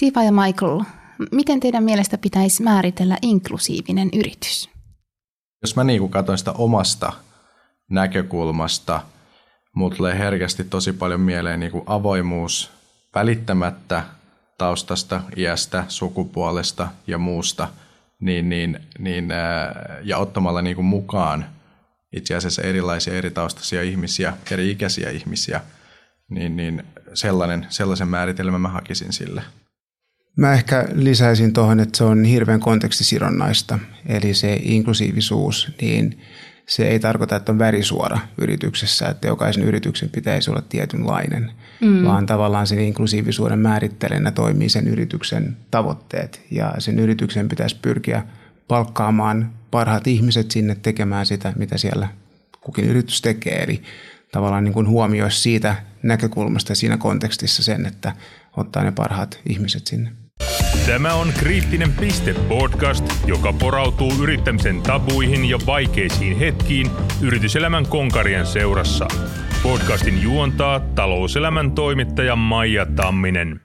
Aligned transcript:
Siva 0.00 0.22
ja 0.22 0.32
Michael, 0.32 0.80
miten 1.32 1.60
teidän 1.60 1.84
mielestä 1.84 2.18
pitäisi 2.18 2.62
määritellä 2.62 3.16
inklusiivinen 3.22 4.08
yritys? 4.12 4.70
Jos 5.62 5.76
mä 5.76 5.84
niin 5.84 6.08
katson 6.08 6.38
sitä 6.38 6.52
omasta 6.52 7.12
näkökulmasta, 7.90 9.02
mulle 9.76 9.96
tulee 9.96 10.18
herkästi 10.18 10.64
tosi 10.64 10.92
paljon 10.92 11.20
mieleen 11.20 11.60
niin 11.60 11.72
kuin 11.72 11.84
avoimuus 11.86 12.70
välittämättä 13.14 14.02
taustasta, 14.58 15.20
iästä, 15.36 15.84
sukupuolesta 15.88 16.88
ja 17.06 17.18
muusta, 17.18 17.68
niin, 18.20 18.48
niin, 18.48 18.80
niin, 18.98 19.28
ja 20.02 20.18
ottamalla 20.18 20.62
niin 20.62 20.76
kuin 20.76 20.86
mukaan 20.86 21.46
itse 22.12 22.34
asiassa 22.34 22.62
erilaisia 22.62 23.14
eri 23.14 23.30
taustaisia 23.30 23.82
ihmisiä, 23.82 24.36
eri 24.50 24.70
ikäisiä 24.70 25.10
ihmisiä, 25.10 25.60
niin, 26.30 26.56
niin 26.56 26.84
sellainen, 27.14 27.66
sellaisen 27.68 28.08
määritelmän 28.08 28.60
mä 28.60 28.68
hakisin 28.68 29.12
sille. 29.12 29.42
Mä 30.40 30.52
ehkä 30.52 30.88
lisäisin 30.94 31.52
tuohon, 31.52 31.80
että 31.80 31.98
se 31.98 32.04
on 32.04 32.24
hirveän 32.24 32.60
kontekstisidonnaista, 32.60 33.78
eli 34.06 34.34
se 34.34 34.60
inklusiivisuus, 34.62 35.72
niin 35.80 36.18
se 36.66 36.88
ei 36.88 37.00
tarkoita, 37.00 37.36
että 37.36 37.52
on 37.52 37.58
värisuora 37.58 38.18
yrityksessä, 38.38 39.08
että 39.08 39.26
jokaisen 39.26 39.62
yrityksen 39.64 40.10
pitäisi 40.10 40.50
olla 40.50 40.62
tietynlainen, 40.68 41.52
mm. 41.80 42.04
vaan 42.04 42.26
tavallaan 42.26 42.66
sen 42.66 42.78
inklusiivisuuden 42.78 43.58
määrittelenä 43.58 44.30
toimii 44.30 44.68
sen 44.68 44.88
yrityksen 44.88 45.56
tavoitteet 45.70 46.40
ja 46.50 46.74
sen 46.78 46.98
yrityksen 46.98 47.48
pitäisi 47.48 47.76
pyrkiä 47.82 48.22
palkkaamaan 48.68 49.52
parhaat 49.70 50.06
ihmiset 50.06 50.50
sinne 50.50 50.74
tekemään 50.74 51.26
sitä, 51.26 51.52
mitä 51.56 51.78
siellä 51.78 52.08
kukin 52.60 52.84
yritys 52.84 53.22
tekee. 53.22 53.62
Eli 53.62 53.82
tavallaan 54.32 54.64
niin 54.64 54.74
kuin 54.74 54.88
huomioi 54.88 55.30
siitä 55.30 55.76
näkökulmasta 56.02 56.74
siinä 56.74 56.96
kontekstissa 56.96 57.62
sen, 57.62 57.86
että 57.86 58.12
ottaa 58.56 58.84
ne 58.84 58.92
parhaat 58.92 59.40
ihmiset 59.46 59.86
sinne. 59.86 60.19
Tämä 60.86 61.14
on 61.14 61.32
Kriittinen 61.38 61.92
piste 61.92 62.34
podcast, 62.34 63.04
joka 63.26 63.52
porautuu 63.52 64.12
yrittämisen 64.22 64.82
tabuihin 64.82 65.44
ja 65.44 65.58
vaikeisiin 65.66 66.38
hetkiin 66.38 66.90
yrityselämän 67.22 67.86
konkarien 67.86 68.46
seurassa. 68.46 69.08
Podcastin 69.62 70.22
juontaa 70.22 70.80
talouselämän 70.80 71.72
toimittaja 71.72 72.36
Maija 72.36 72.86
Tamminen. 72.96 73.60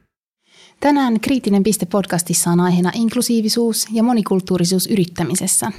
Tänään 0.80 1.20
Kriittinen 1.20 1.64
piste 1.64 1.86
podcastissa 1.86 2.52
on 2.52 2.60
aiheena 2.60 2.92
inklusiivisuus 2.94 3.88
ja 3.92 4.04
monikulttuurisuus 4.04 4.88
yrittämisessä. 4.88 5.72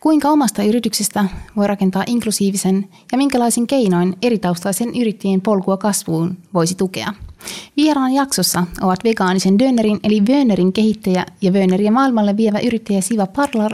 Kuinka 0.00 0.28
omasta 0.28 0.62
yrityksestä 0.62 1.24
voi 1.56 1.66
rakentaa 1.66 2.04
inklusiivisen 2.06 2.88
ja 3.12 3.18
minkälaisin 3.18 3.66
keinoin 3.66 4.16
eri 4.22 4.38
taustaisen 4.38 4.88
yrittäjien 5.00 5.40
polkua 5.40 5.76
kasvuun 5.76 6.36
voisi 6.54 6.74
tukea? 6.74 7.12
Vieraan 7.76 8.12
jaksossa 8.12 8.66
ovat 8.80 9.04
vegaanisen 9.04 9.58
Dönerin 9.58 10.00
eli 10.04 10.20
Wönerin 10.20 10.72
kehittäjä 10.72 11.26
ja 11.42 11.50
Wöneriä 11.50 11.90
maailmalle 11.90 12.36
vievä 12.36 12.58
yrittäjä 12.58 13.00
Siva 13.00 13.26
Parlar 13.26 13.72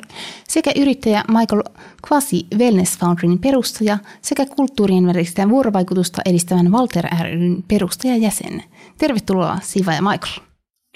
sekä 0.48 0.70
yrittäjä 0.76 1.24
Michael 1.28 1.62
Quasi 2.10 2.46
Wellness 2.58 2.98
Founderin 2.98 3.38
perustaja 3.38 3.98
sekä 4.22 4.46
kulttuurien 4.46 5.06
välistä 5.06 5.48
vuorovaikutusta 5.48 6.22
edistävän 6.26 6.72
Walter 6.72 7.06
ryn 7.22 7.64
perustajajäsen. 7.68 8.62
Tervetuloa 8.98 9.58
Siva 9.62 9.92
ja 9.92 10.02
Michael. 10.02 10.46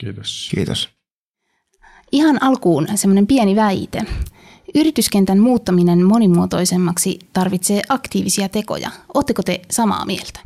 Kiitos. 0.01 0.51
Kiitos. 0.55 0.89
Ihan 2.13 2.43
alkuun 2.43 2.87
semmoinen 2.95 3.27
pieni 3.27 3.57
väite. 3.57 4.03
Yrityskentän 4.75 5.39
muuttaminen 5.39 6.05
monimuotoisemmaksi 6.05 7.19
tarvitsee 7.33 7.83
aktiivisia 7.89 8.49
tekoja. 8.49 8.91
Oletteko 9.15 9.43
te 9.43 9.61
samaa 9.71 10.07
mieltä? 10.07 10.44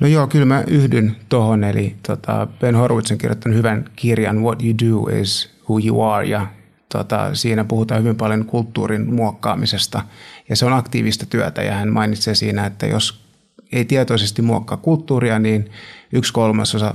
No 0.00 0.06
joo, 0.06 0.26
kyllä 0.26 0.44
mä 0.46 0.64
yhdyn 0.66 1.16
tuohon. 1.28 1.64
Eli 1.64 1.96
tota, 2.06 2.46
Ben 2.60 2.74
Horowitz 2.74 3.10
on 3.10 3.18
kirjoittanut 3.18 3.58
hyvän 3.58 3.84
kirjan 3.96 4.42
What 4.42 4.62
You 4.62 4.74
Do 4.78 5.18
is 5.20 5.50
Who 5.68 5.78
You 5.86 6.02
Are 6.02 6.26
ja 6.26 6.46
tota, 6.92 7.34
siinä 7.34 7.64
puhutaan 7.64 8.02
hyvin 8.02 8.16
paljon 8.16 8.44
kulttuurin 8.44 9.14
muokkaamisesta 9.14 10.02
ja 10.48 10.56
se 10.56 10.66
on 10.66 10.72
aktiivista 10.72 11.26
työtä 11.26 11.62
ja 11.62 11.74
hän 11.74 11.92
mainitsee 11.92 12.34
siinä, 12.34 12.66
että 12.66 12.86
jos 12.86 13.24
ei 13.72 13.84
tietoisesti 13.84 14.42
muokkaa 14.42 14.76
kulttuuria, 14.76 15.38
niin 15.38 15.70
yksi 16.12 16.32
kolmasosa 16.32 16.94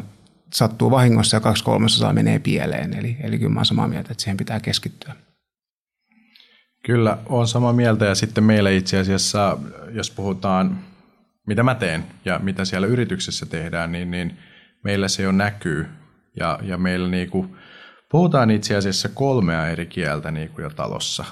sattuu 0.54 0.92
vahingossa 0.92 1.38
ja 1.38 1.42
kaksi 1.42 1.64
kolmasosaa 1.64 2.14
menee 2.14 2.40
pieleen. 2.40 2.94
Eli, 2.94 3.18
eli 3.24 3.38
kyllä 3.38 3.50
mä 3.54 3.60
olen 3.60 3.66
samaa 3.66 3.88
mieltä, 3.88 4.12
että 4.12 4.24
siihen 4.24 4.38
pitää 4.38 4.60
keskittyä. 4.60 5.16
Kyllä, 6.86 7.18
on 7.26 7.48
samaa 7.48 7.74
mieltä 7.74 8.06
ja 8.06 8.16
sitten 8.16 8.44
meillä 8.44 8.70
itse 8.70 8.98
asiassa, 9.00 9.58
jos 9.92 10.12
puhutaan 10.12 10.80
mitä 11.48 11.64
mä 11.64 11.76
teen 11.76 12.06
ja 12.26 12.40
mitä 12.44 12.66
siellä 12.66 12.88
yrityksessä 12.88 13.46
tehdään, 13.46 13.92
niin, 13.92 14.12
niin 14.12 14.38
meillä 14.84 15.08
se 15.08 15.24
jo 15.24 15.32
näkyy. 15.32 15.88
Ja, 16.40 16.60
ja 16.62 16.78
meillä 16.78 17.08
niin 17.08 17.30
kuin, 17.30 17.56
puhutaan 18.12 18.52
itse 18.52 18.76
asiassa 18.76 19.10
kolmea 19.10 19.68
eri 19.68 19.86
kieltä 19.86 20.32
niin 20.32 20.50
kuin 20.50 20.64
jo 20.64 20.70
talossa. 20.70 21.26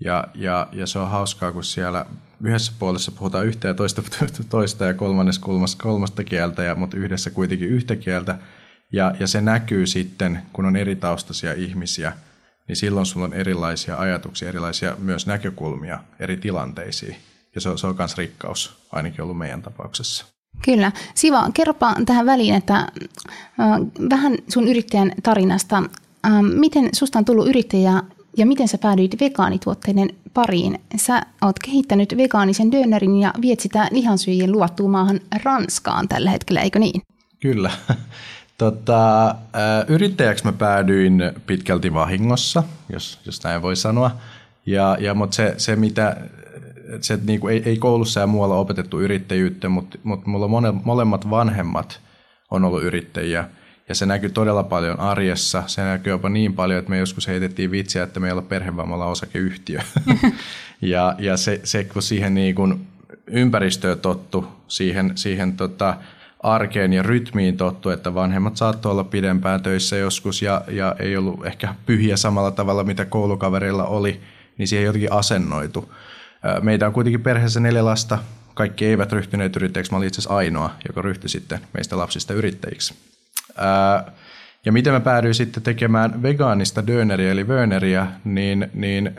Ja, 0.00 0.28
ja, 0.34 0.68
ja 0.72 0.86
se 0.86 0.98
on 0.98 1.10
hauskaa, 1.10 1.52
kun 1.52 1.64
siellä 1.64 2.06
yhdessä 2.44 2.72
puolessa 2.78 3.12
puhutaan 3.12 3.46
yhtä 3.46 3.68
ja 3.68 3.74
toista, 3.74 4.02
toista 4.48 4.84
ja 4.84 4.94
kolmannes 4.94 5.38
kolmasta, 5.38 5.82
kolmasta 5.82 6.24
kieltä, 6.24 6.62
ja, 6.62 6.74
mutta 6.74 6.96
yhdessä 6.96 7.30
kuitenkin 7.30 7.68
yhtä 7.68 7.96
kieltä. 7.96 8.38
Ja, 8.92 9.14
ja 9.20 9.26
se 9.26 9.40
näkyy 9.40 9.86
sitten, 9.86 10.42
kun 10.52 10.66
on 10.66 10.76
eri 10.76 10.96
taustaisia 10.96 11.52
ihmisiä, 11.52 12.12
niin 12.68 12.76
silloin 12.76 13.06
sulla 13.06 13.26
on 13.26 13.32
erilaisia 13.32 13.96
ajatuksia, 13.96 14.48
erilaisia 14.48 14.96
myös 14.98 15.26
näkökulmia 15.26 15.98
eri 16.18 16.36
tilanteisiin. 16.36 17.16
Ja 17.54 17.60
se 17.60 17.68
on, 17.68 17.78
se 17.78 17.86
on 17.86 17.94
myös 17.98 18.18
rikkaus, 18.18 18.76
ainakin 18.92 19.22
ollut 19.22 19.38
meidän 19.38 19.62
tapauksessa. 19.62 20.24
Kyllä. 20.64 20.92
Siva, 21.14 21.50
kerropa 21.54 21.94
tähän 22.06 22.26
väliin, 22.26 22.54
että 22.54 22.76
äh, 22.76 22.88
vähän 24.10 24.36
sun 24.48 24.68
yrittäjän 24.68 25.12
tarinasta. 25.22 25.82
Äh, 26.26 26.42
miten 26.42 26.88
susta 26.92 27.18
on 27.18 27.24
tullut 27.24 27.48
yrittäjä 27.48 28.02
ja 28.36 28.46
miten 28.46 28.68
sä 28.68 28.78
päädyit 28.78 29.20
vegaanituotteiden 29.20 30.10
pariin? 30.34 30.78
Sä 30.96 31.22
oot 31.42 31.58
kehittänyt 31.58 32.16
vegaanisen 32.16 32.72
dönerin 32.72 33.16
ja 33.16 33.34
viet 33.40 33.60
sitä 33.60 33.88
lihansyöjien 33.90 34.52
luvattuun 34.52 34.90
maahan 34.90 35.20
Ranskaan 35.44 36.08
tällä 36.08 36.30
hetkellä, 36.30 36.60
eikö 36.60 36.78
niin? 36.78 37.02
Kyllä. 37.40 37.70
Tota, 38.58 39.34
yrittäjäksi 39.88 40.44
mä 40.44 40.52
päädyin 40.52 41.22
pitkälti 41.46 41.94
vahingossa, 41.94 42.62
jos, 42.92 43.18
jos 43.26 43.42
näin 43.42 43.62
voi 43.62 43.76
sanoa. 43.76 44.10
Ja, 44.66 44.96
ja, 45.00 45.14
mutta 45.14 45.34
se, 45.34 45.54
se, 45.58 45.76
mitä 45.76 46.16
se 47.00 47.18
niin 47.24 47.40
kuin 47.40 47.54
ei, 47.54 47.62
ei 47.66 47.76
koulussa 47.76 48.20
ja 48.20 48.26
muualla 48.26 48.56
opetettu 48.56 49.00
yrittäjyyttä, 49.00 49.68
mutta, 49.68 49.98
mutta 50.02 50.30
mulla 50.30 50.48
mone, 50.48 50.72
molemmat 50.84 51.30
vanhemmat 51.30 52.00
on 52.50 52.64
ollut 52.64 52.82
yrittäjiä. 52.82 53.48
Ja 53.88 53.94
se 53.94 54.06
näkyy 54.06 54.30
todella 54.30 54.62
paljon 54.62 55.00
arjessa. 55.00 55.62
Se 55.66 55.82
näkyy 55.82 56.12
jopa 56.12 56.28
niin 56.28 56.54
paljon, 56.54 56.78
että 56.78 56.90
me 56.90 56.98
joskus 56.98 57.28
heitettiin 57.28 57.70
vitsiä, 57.70 58.02
että 58.02 58.20
meillä 58.20 58.38
on 58.38 58.46
perhevammalla 58.46 59.06
osakeyhtiö. 59.06 59.80
ja 60.82 61.14
ja 61.18 61.36
se, 61.36 61.60
se, 61.64 61.84
kun 61.84 62.02
siihen 62.02 62.34
niin 62.34 62.54
kuin 62.54 62.86
ympäristöön 63.26 63.98
tottu, 63.98 64.46
siihen, 64.68 65.12
siihen 65.14 65.56
tota, 65.56 65.96
arkeen 66.42 66.92
ja 66.92 67.02
rytmiin 67.02 67.56
tottu, 67.56 67.90
että 67.90 68.14
vanhemmat 68.14 68.56
saattoi 68.56 68.92
olla 68.92 69.04
pidempään 69.04 69.62
töissä 69.62 69.96
joskus 69.96 70.42
ja, 70.42 70.62
ja 70.68 70.96
ei 70.98 71.16
ollut 71.16 71.46
ehkä 71.46 71.74
pyhiä 71.86 72.16
samalla 72.16 72.50
tavalla, 72.50 72.84
mitä 72.84 73.04
koulukaverilla 73.04 73.84
oli, 73.84 74.20
niin 74.58 74.68
siihen 74.68 74.86
jotenkin 74.86 75.12
asennoitu. 75.12 75.92
Meitä 76.62 76.86
on 76.86 76.92
kuitenkin 76.92 77.22
perheessä 77.22 77.60
neljä 77.60 77.84
lasta. 77.84 78.18
Kaikki 78.54 78.86
eivät 78.86 79.12
ryhtyneet 79.12 79.56
yrittäjiksi. 79.56 79.92
Mä 79.92 79.96
olin 79.96 80.08
itse 80.08 80.20
asiassa 80.20 80.36
ainoa, 80.36 80.70
joka 80.88 81.02
ryhtyi 81.02 81.28
sitten 81.28 81.60
meistä 81.74 81.98
lapsista 81.98 82.34
yrittäjiksi. 82.34 82.94
Ja 84.64 84.72
miten 84.72 84.92
mä 84.92 85.00
päädyin 85.00 85.34
sitten 85.34 85.62
tekemään 85.62 86.22
vegaanista 86.22 86.86
döneriä 86.86 87.32
eli 87.32 87.48
vöneriä, 87.48 88.06
niin, 88.24 88.70
niin 88.74 89.10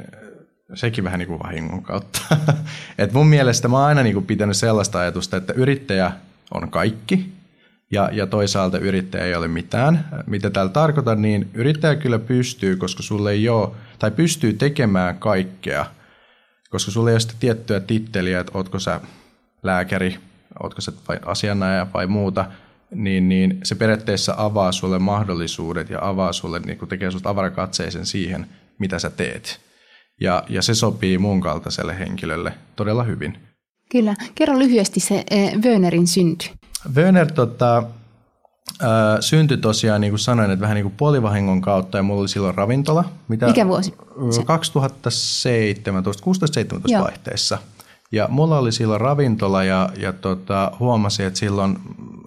sekin 0.73 1.03
vähän 1.03 1.19
niin 1.19 1.28
kuin 1.28 1.39
vahingon 1.39 1.83
kautta. 1.83 2.19
Et 2.97 3.13
mun 3.13 3.28
mielestä 3.28 3.67
mä 3.67 3.78
oon 3.78 3.88
aina 3.88 4.03
niin 4.03 4.13
kuin 4.13 4.25
pitänyt 4.25 4.57
sellaista 4.57 5.00
ajatusta, 5.00 5.38
että 5.38 5.53
yrittäjä 5.53 6.12
on 6.53 6.69
kaikki 6.69 7.33
ja, 7.91 8.09
ja 8.12 8.28
toisaalta 8.28 8.79
yrittäjä 8.79 9.25
ei 9.25 9.35
ole 9.35 9.47
mitään. 9.47 10.07
Mitä 10.28 10.50
täällä 10.50 10.72
tarkoitan, 10.72 11.21
niin 11.21 11.50
yrittäjä 11.53 11.95
kyllä 11.95 12.19
pystyy, 12.19 12.75
koska 12.75 13.03
sulle 13.03 13.31
ei 13.31 13.50
ole, 13.50 13.69
tai 14.00 14.12
pystyy 14.12 14.53
tekemään 14.53 15.18
kaikkea– 15.18 15.86
koska 16.74 16.92
sulla 16.92 17.10
ei 17.10 17.14
ole 17.14 17.20
sitä 17.20 17.34
tiettyä 17.40 17.80
titteliä, 17.80 18.40
että 18.40 18.52
ootko 18.56 18.80
sä 18.80 19.02
lääkäri, 19.64 20.18
ootko 20.64 20.81
sä 20.81 20.92
vai 21.08 21.20
asianajaja 21.25 21.88
vai 21.94 22.08
muuta, 22.08 22.46
niin, 22.92 23.30
niin 23.30 23.60
se 23.64 23.75
periaatteessa 23.75 24.34
avaa 24.38 24.72
sulle 24.72 25.00
mahdollisuudet 25.00 25.90
ja 25.90 26.00
avaa 26.02 26.34
sulle, 26.34 26.60
niin 26.60 26.78
kuin 26.78 26.90
tekee 26.90 27.12
sulle 27.12 27.30
avarakatseisen 27.30 28.06
siihen, 28.06 28.48
mitä 28.80 29.00
sä 29.00 29.10
teet. 29.10 29.62
Ja, 30.22 30.44
ja 30.50 30.62
se 30.62 30.74
sopii 30.74 31.18
mun 31.18 31.42
kaltaiselle 31.42 32.00
henkilölle 32.00 32.54
todella 32.75 33.04
hyvin. 33.04 33.38
Kyllä. 33.92 34.16
Kerro 34.36 34.60
lyhyesti 34.60 35.00
se 35.00 35.24
eh, 35.31 35.54
Wönerin 35.62 36.08
synty. 36.08 36.50
Wöner 36.96 37.31
tota, 37.31 37.84
syntyi 39.20 39.58
tosiaan, 39.58 40.02
niin 40.02 40.12
kuin 40.12 40.20
sanoin, 40.20 40.52
että 40.52 40.62
vähän 40.62 40.75
niin 40.75 40.84
kuin 40.84 40.96
puolivahingon 40.98 41.62
kautta 41.62 41.98
ja 41.98 42.04
mulla 42.04 42.22
oli 42.22 42.30
silloin 42.30 42.56
ravintola. 42.56 43.06
Mitä 43.28 43.48
Mikä 43.48 43.68
vuosi? 43.68 43.94
2017, 44.46 46.24
16-17 46.98 47.02
vaihteessa. 47.04 47.58
Ja 48.12 48.28
mulla 48.31 48.58
oli 48.58 48.72
silloin 48.72 49.02
ravintola 49.02 49.64
ja, 49.64 49.90
ja 49.98 50.14
tota, 50.14 50.72
huomasin, 50.80 51.25
että 51.25 51.40
silloin, 51.40 51.80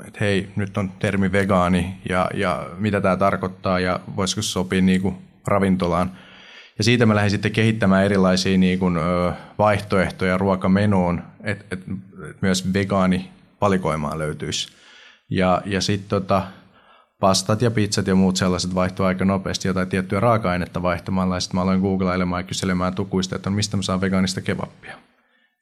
että 0.07 0.17
että 0.17 0.25
hei, 0.25 0.49
nyt 0.57 0.77
on 0.77 0.93
termi 0.99 1.33
vegaani 1.33 1.95
ja, 2.09 2.31
ja 2.35 2.67
mitä 2.79 3.01
tämä 3.01 3.17
tarkoittaa 3.17 3.81
ja 3.81 4.01
voisiko 4.17 4.43
se 4.43 4.49
sopia 4.49 4.83
niin 4.83 5.03
kuin 5.03 5.15
ravintolaan. 5.47 6.11
Ja 6.79 6.85
siitä 6.85 7.07
mä 7.07 7.15
lähdin 7.15 7.31
sitten 7.31 7.53
kehittämään 7.53 8.05
erilaisia 8.05 8.59
niin 8.59 8.79
kuin, 8.79 8.97
vaihtoehtoja 9.59 10.39
ruokamenuun, 10.39 11.23
että 11.45 11.65
et, 11.71 11.83
et 12.31 12.43
myös 12.43 12.73
vegaani 12.73 13.31
valikoimaan 13.61 14.19
löytyisi. 14.19 14.69
Ja, 15.31 15.63
ja 15.65 15.81
sitten 15.81 16.09
tota, 16.09 16.43
pastat 17.21 17.63
ja 17.63 17.71
pizzat 17.71 18.07
ja 18.07 18.15
muut 18.15 18.37
sellaiset 18.37 18.75
vaihtuu 18.75 19.07
aika 19.07 19.25
nopeasti 19.25 19.69
jotain 19.69 19.89
tiettyä 19.89 20.21
raaka-ainetta 20.21 20.83
vaihtamalla. 20.83 21.37
Ja 21.37 21.41
sitten 21.41 21.59
mä 21.59 21.63
aloin 21.63 21.81
googlailemaan 21.81 22.41
ja 22.41 22.47
kyselemään 22.47 22.95
tukuista, 22.95 23.37
että 23.37 23.51
mistä 23.51 23.77
mä 23.77 23.83
saan 23.83 24.01
vegaanista 24.01 24.41
kebappia. 24.41 24.99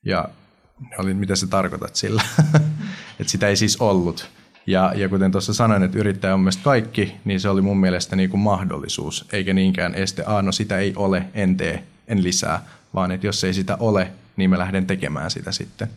Ja 0.04 0.28
oli, 0.98 1.14
mitä 1.14 1.36
sä 1.36 1.46
tarkoitat 1.46 1.96
sillä. 1.96 2.22
että 3.20 3.30
sitä 3.30 3.48
ei 3.48 3.56
siis 3.56 3.76
ollut. 3.76 4.30
Ja, 4.66 4.92
ja 4.96 5.08
kuten 5.08 5.32
tuossa 5.32 5.54
sanoin, 5.54 5.82
että 5.82 5.98
yrittäjä 5.98 6.34
on 6.34 6.40
mielestäni 6.40 6.64
kaikki, 6.64 7.16
niin 7.24 7.40
se 7.40 7.48
oli 7.48 7.62
mun 7.62 7.80
mielestä 7.80 8.16
niin 8.16 8.30
kuin 8.30 8.40
mahdollisuus, 8.40 9.28
eikä 9.32 9.54
niinkään 9.54 9.94
este, 9.94 10.22
ah 10.26 10.44
no 10.44 10.52
sitä 10.52 10.78
ei 10.78 10.92
ole, 10.96 11.24
en 11.34 11.56
tee, 11.56 11.84
en 12.08 12.22
lisää, 12.22 12.62
vaan 12.94 13.10
että 13.10 13.26
jos 13.26 13.44
ei 13.44 13.54
sitä 13.54 13.76
ole, 13.80 14.10
niin 14.36 14.50
mä 14.50 14.58
lähden 14.58 14.86
tekemään 14.86 15.30
sitä 15.30 15.52
sitten. 15.52 15.88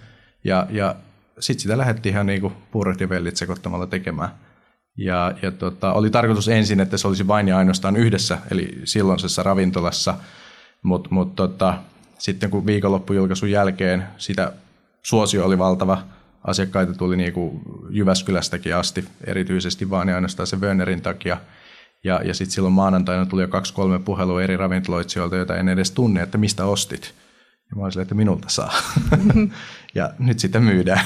Ja, 0.44 0.68
ja 0.70 0.96
sitten 1.40 1.62
sitä 1.62 1.78
lähdettiin 1.78 2.14
ihan 2.14 2.26
niin 2.26 2.52
ja 3.00 3.10
vellit 3.10 3.38
sekoittamalla 3.38 3.88
tekemään. 3.88 4.30
Ja, 4.98 5.34
ja 5.42 5.52
tota, 5.52 5.94
oli 5.94 6.10
tarkoitus 6.10 6.48
ensin, 6.48 6.80
että 6.80 6.98
se 6.98 7.08
olisi 7.08 7.28
vain 7.28 7.48
ja 7.48 7.58
ainoastaan 7.58 7.96
yhdessä, 7.96 8.38
eli 8.52 8.82
silloisessa 8.84 9.44
ravintolassa, 9.44 10.18
mutta 10.84 11.10
mut 11.12 11.36
tota, 11.36 11.78
sitten 12.18 12.50
kun 12.50 12.66
viikonloppujulkaisun 12.66 13.52
jälkeen 13.52 14.04
sitä 14.18 14.54
suosio 15.04 15.46
oli 15.46 15.58
valtava, 15.58 16.04
asiakkaita 16.44 16.94
tuli 16.94 17.18
niin 17.18 17.34
kuin 17.34 17.62
Jyväskylästäkin 17.90 18.76
asti, 18.76 19.06
erityisesti 19.24 19.90
vaan 19.90 20.10
ja 20.10 20.16
ainoastaan 20.16 20.48
se 20.48 20.60
Wönerin 20.60 21.02
takia. 21.02 21.38
Ja, 22.04 22.22
ja 22.24 22.34
sitten 22.34 22.54
silloin 22.54 22.74
maanantaina 22.74 23.26
tuli 23.26 23.42
jo 23.42 23.48
kaksi-kolme 23.48 24.00
puhelua 24.00 24.44
eri 24.44 24.58
ravintoloitsijoilta, 24.58 25.36
joita 25.36 25.56
en 25.56 25.70
edes 25.70 25.92
tunne, 25.92 26.22
että 26.22 26.38
mistä 26.38 26.66
ostit. 26.66 27.14
Ja 27.70 27.76
mä 27.76 27.84
olin 27.84 28.02
että 28.02 28.16
minulta 28.16 28.50
saa. 28.50 28.74
ja 29.96 30.10
nyt 30.20 30.40
sitä 30.40 30.60
myydään. 30.60 31.06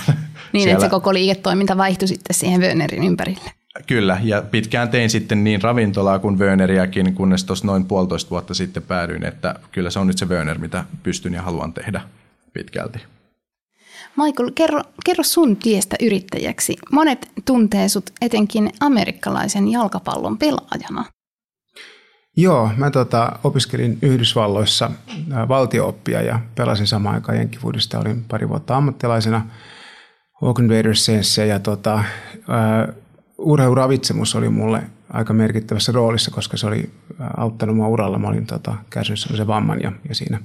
Niin, 0.53 0.63
Siellä... 0.63 0.71
että 0.71 0.85
se 0.85 0.89
koko 0.89 1.13
liiketoiminta 1.13 1.77
vaihtui 1.77 2.07
sitten 2.07 2.35
siihen 2.35 2.61
Wönerin 2.61 3.03
ympärille. 3.03 3.51
Kyllä, 3.87 4.19
ja 4.23 4.41
pitkään 4.41 4.89
tein 4.89 5.09
sitten 5.09 5.43
niin 5.43 5.61
ravintolaa 5.61 6.19
kuin 6.19 6.39
Wöneriäkin, 6.39 7.15
kunnes 7.15 7.43
tuossa 7.43 7.67
noin 7.67 7.85
puolitoista 7.85 8.29
vuotta 8.29 8.53
sitten 8.53 8.83
päädyin, 8.83 9.23
että 9.23 9.55
kyllä 9.71 9.89
se 9.89 9.99
on 9.99 10.07
nyt 10.07 10.17
se 10.17 10.25
Wöner, 10.25 10.57
mitä 10.57 10.85
pystyn 11.03 11.33
ja 11.33 11.41
haluan 11.41 11.73
tehdä 11.73 12.01
pitkälti. 12.53 12.99
Michael, 14.17 14.51
kerro, 14.55 14.83
kerro 15.05 15.23
sun 15.23 15.55
tiestä 15.55 15.95
yrittäjäksi. 16.01 16.75
Monet 16.91 17.31
tuntee 17.45 17.89
sut 17.89 18.09
etenkin 18.21 18.69
amerikkalaisen 18.79 19.71
jalkapallon 19.71 20.37
pelaajana. 20.37 21.05
Joo, 22.37 22.69
mä 22.77 22.91
tota, 22.91 23.39
opiskelin 23.43 23.97
Yhdysvalloissa 24.01 24.91
valtiooppia 25.47 26.21
ja 26.21 26.39
pelasin 26.55 26.87
samaan 26.87 27.15
aikaan 27.15 27.37
Jenkkifoodista. 27.37 27.99
Olin 27.99 28.23
pari 28.23 28.49
vuotta 28.49 28.77
ammattilaisena 28.77 29.47
Oakland 30.41 30.69
Raidersissä 30.69 31.45
ja 31.45 31.59
tota, 31.59 32.03
urheiluravitsemus 33.37 34.35
oli 34.35 34.49
mulle 34.49 34.83
aika 35.13 35.33
merkittävässä 35.33 35.91
roolissa, 35.91 36.31
koska 36.31 36.57
se 36.57 36.67
oli 36.67 36.89
auttanut 37.37 37.75
mua 37.75 37.87
uralla. 37.87 38.19
Mä 38.19 38.27
olin 38.27 38.45
tota, 38.45 38.75
kärsinyt 38.89 39.19
sellaisen 39.19 39.47
vamman 39.47 39.81
ja, 39.81 39.91
ja 40.09 40.15
siinä, 40.15 40.39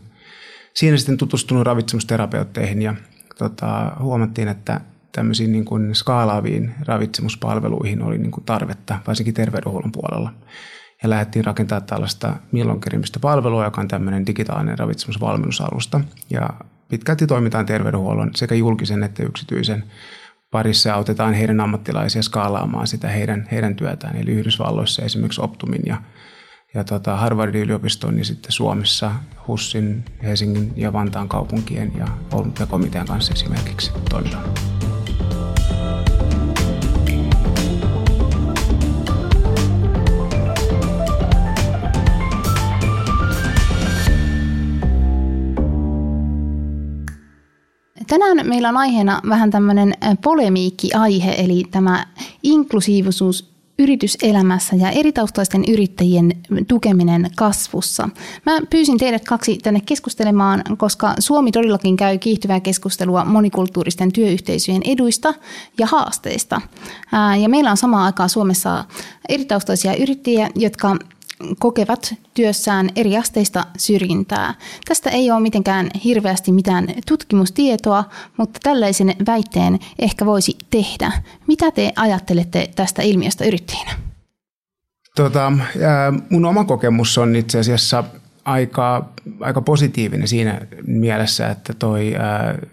siinä 0.75 0.97
sitten 0.97 1.17
tutustunut 1.17 1.67
ravitsemusterapeutteihin 1.67 2.83
ja 2.83 2.95
tota, 3.39 3.93
huomattiin, 4.01 4.49
että 4.49 4.81
tämmöisiin 5.13 5.53
niin 5.53 5.65
kuin 5.65 5.95
skaalaaviin 5.95 6.75
ravitsemuspalveluihin 6.87 8.03
oli 8.03 8.19
niin 8.19 8.31
kuin 8.31 8.45
tarvetta, 8.45 8.99
varsinkin 9.07 9.35
terveydenhuollon 9.35 9.93
puolella. 9.93 10.33
Ja 11.03 11.11
lähdettiin 11.11 11.45
rakentamaan 11.45 11.87
tällaista 11.87 12.37
Millonkerimistä 12.53 13.21
palvelua, 13.21 13.65
joka 13.65 13.81
on 13.81 13.89
tämmöinen 13.89 14.27
digitaalinen 14.27 14.79
ravitsemusvalmennusalusta. 14.79 16.01
Ja 16.31 16.51
pitkälti 16.89 17.27
toimitaan 17.27 17.67
terveydenhuollon 17.67 18.31
sekä 18.35 18.55
julkisen 18.55 19.03
että 19.03 19.23
yksityisen 19.23 19.85
parissa 20.51 20.95
autetaan 20.95 21.35
heidän 21.35 21.61
ammattilaisia 21.61 22.23
skaalaamaan 22.23 22.87
sitä 22.87 23.09
heidän, 23.09 23.49
heidän 23.51 23.77
työtään. 23.77 24.17
Eli 24.17 24.31
Yhdysvalloissa 24.31 25.03
esimerkiksi 25.03 25.41
Optumin 25.41 25.83
ja, 25.87 26.03
ja 26.75 26.85
tota 26.85 27.17
Harvardin 27.17 27.63
yliopiston 27.63 28.19
ja 28.19 28.25
sitten 28.25 28.53
Suomessa 28.53 29.13
HUSin, 29.49 30.05
Helsingin 30.23 30.73
ja 30.77 30.93
Vantaan 30.93 31.29
kaupunkien 31.29 31.93
ja 31.99 32.07
olympiakomitean 32.33 33.07
kanssa 33.07 33.33
esimerkiksi 33.33 33.93
toimitaan. 34.11 34.76
Tänään 48.07 48.47
meillä 48.49 48.69
on 48.69 48.77
aiheena 48.77 49.21
vähän 49.29 49.51
tämmöinen 49.51 49.95
polemiikki-aihe, 50.23 51.35
eli 51.39 51.65
tämä 51.71 52.07
inklusiivisuus 52.43 53.57
yrityselämässä 53.79 54.77
ja 54.77 54.91
eritaustaisten 54.91 55.65
yrittäjien 55.69 56.33
tukeminen 56.69 57.31
kasvussa. 57.37 58.09
Mä 58.47 58.59
pyysin 58.71 58.99
teidät 58.99 59.25
kaksi 59.25 59.59
tänne 59.59 59.81
keskustelemaan, 59.87 60.63
koska 60.77 61.15
Suomi 61.19 61.53
todellakin 61.53 61.97
käy 61.97 62.19
kiihtyvää 62.19 62.61
keskustelua 62.61 63.25
monikulttuuristen 63.25 64.13
työyhteisöjen 64.13 64.83
eduista 64.85 65.35
ja 65.79 65.87
haasteista. 65.87 66.61
Ja 67.43 67.49
meillä 67.49 67.71
on 67.71 67.77
samaan 67.77 68.07
aikaan 68.07 68.29
Suomessa 68.29 68.85
eritaustaisia 69.29 69.97
yrittäjiä, 69.97 70.51
jotka 70.55 70.97
kokevat 71.59 72.15
työssään 72.35 72.91
eri 72.97 73.17
asteista 73.17 73.65
syrjintää. 73.79 74.55
Tästä 74.89 75.11
ei 75.11 75.31
ole 75.31 75.41
mitenkään 75.41 75.91
hirveästi 76.05 76.53
mitään 76.53 76.89
tutkimustietoa, 77.07 78.05
mutta 78.37 78.61
tällaisen 78.63 79.15
väitteen 79.27 79.79
ehkä 79.99 80.27
voisi 80.27 80.57
tehdä. 80.71 81.13
Mitä 81.47 81.71
te 81.71 81.93
ajattelette 81.97 82.71
tästä 82.77 83.03
ilmiöstä 83.03 83.45
yrittäjänä? 83.45 83.91
Tota, 85.17 85.53
mun 86.31 86.45
oma 86.45 86.65
kokemus 86.65 87.19
on 87.19 87.37
itse 87.37 87.59
asiassa 87.59 88.05
aika, 88.47 89.09
aika 89.41 89.61
positiivinen 89.61 90.29
siinä 90.29 90.61
mielessä, 90.87 91.49
että 91.49 91.73
toi 91.79 92.15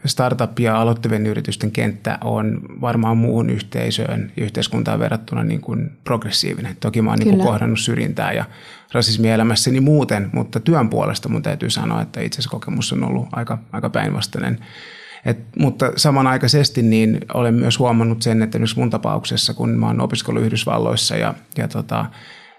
startup- 0.08 0.60
ja 0.60 0.82
aloittavien 0.82 1.28
yritysten 1.28 1.72
kenttä 1.72 2.18
on 2.24 2.62
varmaan 2.82 3.18
muuhun 3.18 3.50
yhteisöön 3.50 4.32
ja 4.38 4.44
yhteiskuntaan 4.44 5.00
verrattuna 5.00 5.44
niin 5.44 5.62
kuin 5.62 5.92
progressiivinen. 6.04 6.78
Toki 6.80 7.02
mä 7.02 7.10
oon 7.10 7.20
niin 7.20 7.36
kuin 7.36 7.48
kohdannut 7.48 7.80
syrjintää 7.80 8.34
ja 8.34 8.46
rasismia 8.92 9.34
elämässäni 9.34 9.80
muuten, 9.80 10.30
mutta 10.34 10.60
työn 10.60 10.90
puolesta 10.90 11.30
mun 11.30 11.42
täytyy 11.42 11.70
sanoa, 11.70 12.02
että 12.02 12.22
itse 12.22 12.36
asiassa 12.36 12.50
kokemus 12.50 12.94
on 12.94 13.04
ollut 13.04 13.28
aika, 13.32 13.58
aika 13.72 13.90
päinvastainen. 13.90 14.60
Et, 15.26 15.40
mutta 15.60 15.92
samanaikaisesti 15.96 16.82
niin 16.82 17.20
olen 17.34 17.54
myös 17.54 17.80
huomannut 17.80 18.22
sen, 18.22 18.42
että 18.42 18.60
myös 18.60 18.76
mun 18.76 18.90
tapauksessa, 18.90 19.54
kun 19.54 19.70
mä 19.70 19.88
oon 19.88 20.02
opiskellut 20.02 20.44
Yhdysvalloissa 20.44 21.16
ja, 21.18 21.34
ja 21.58 21.68
tota, 21.68 22.06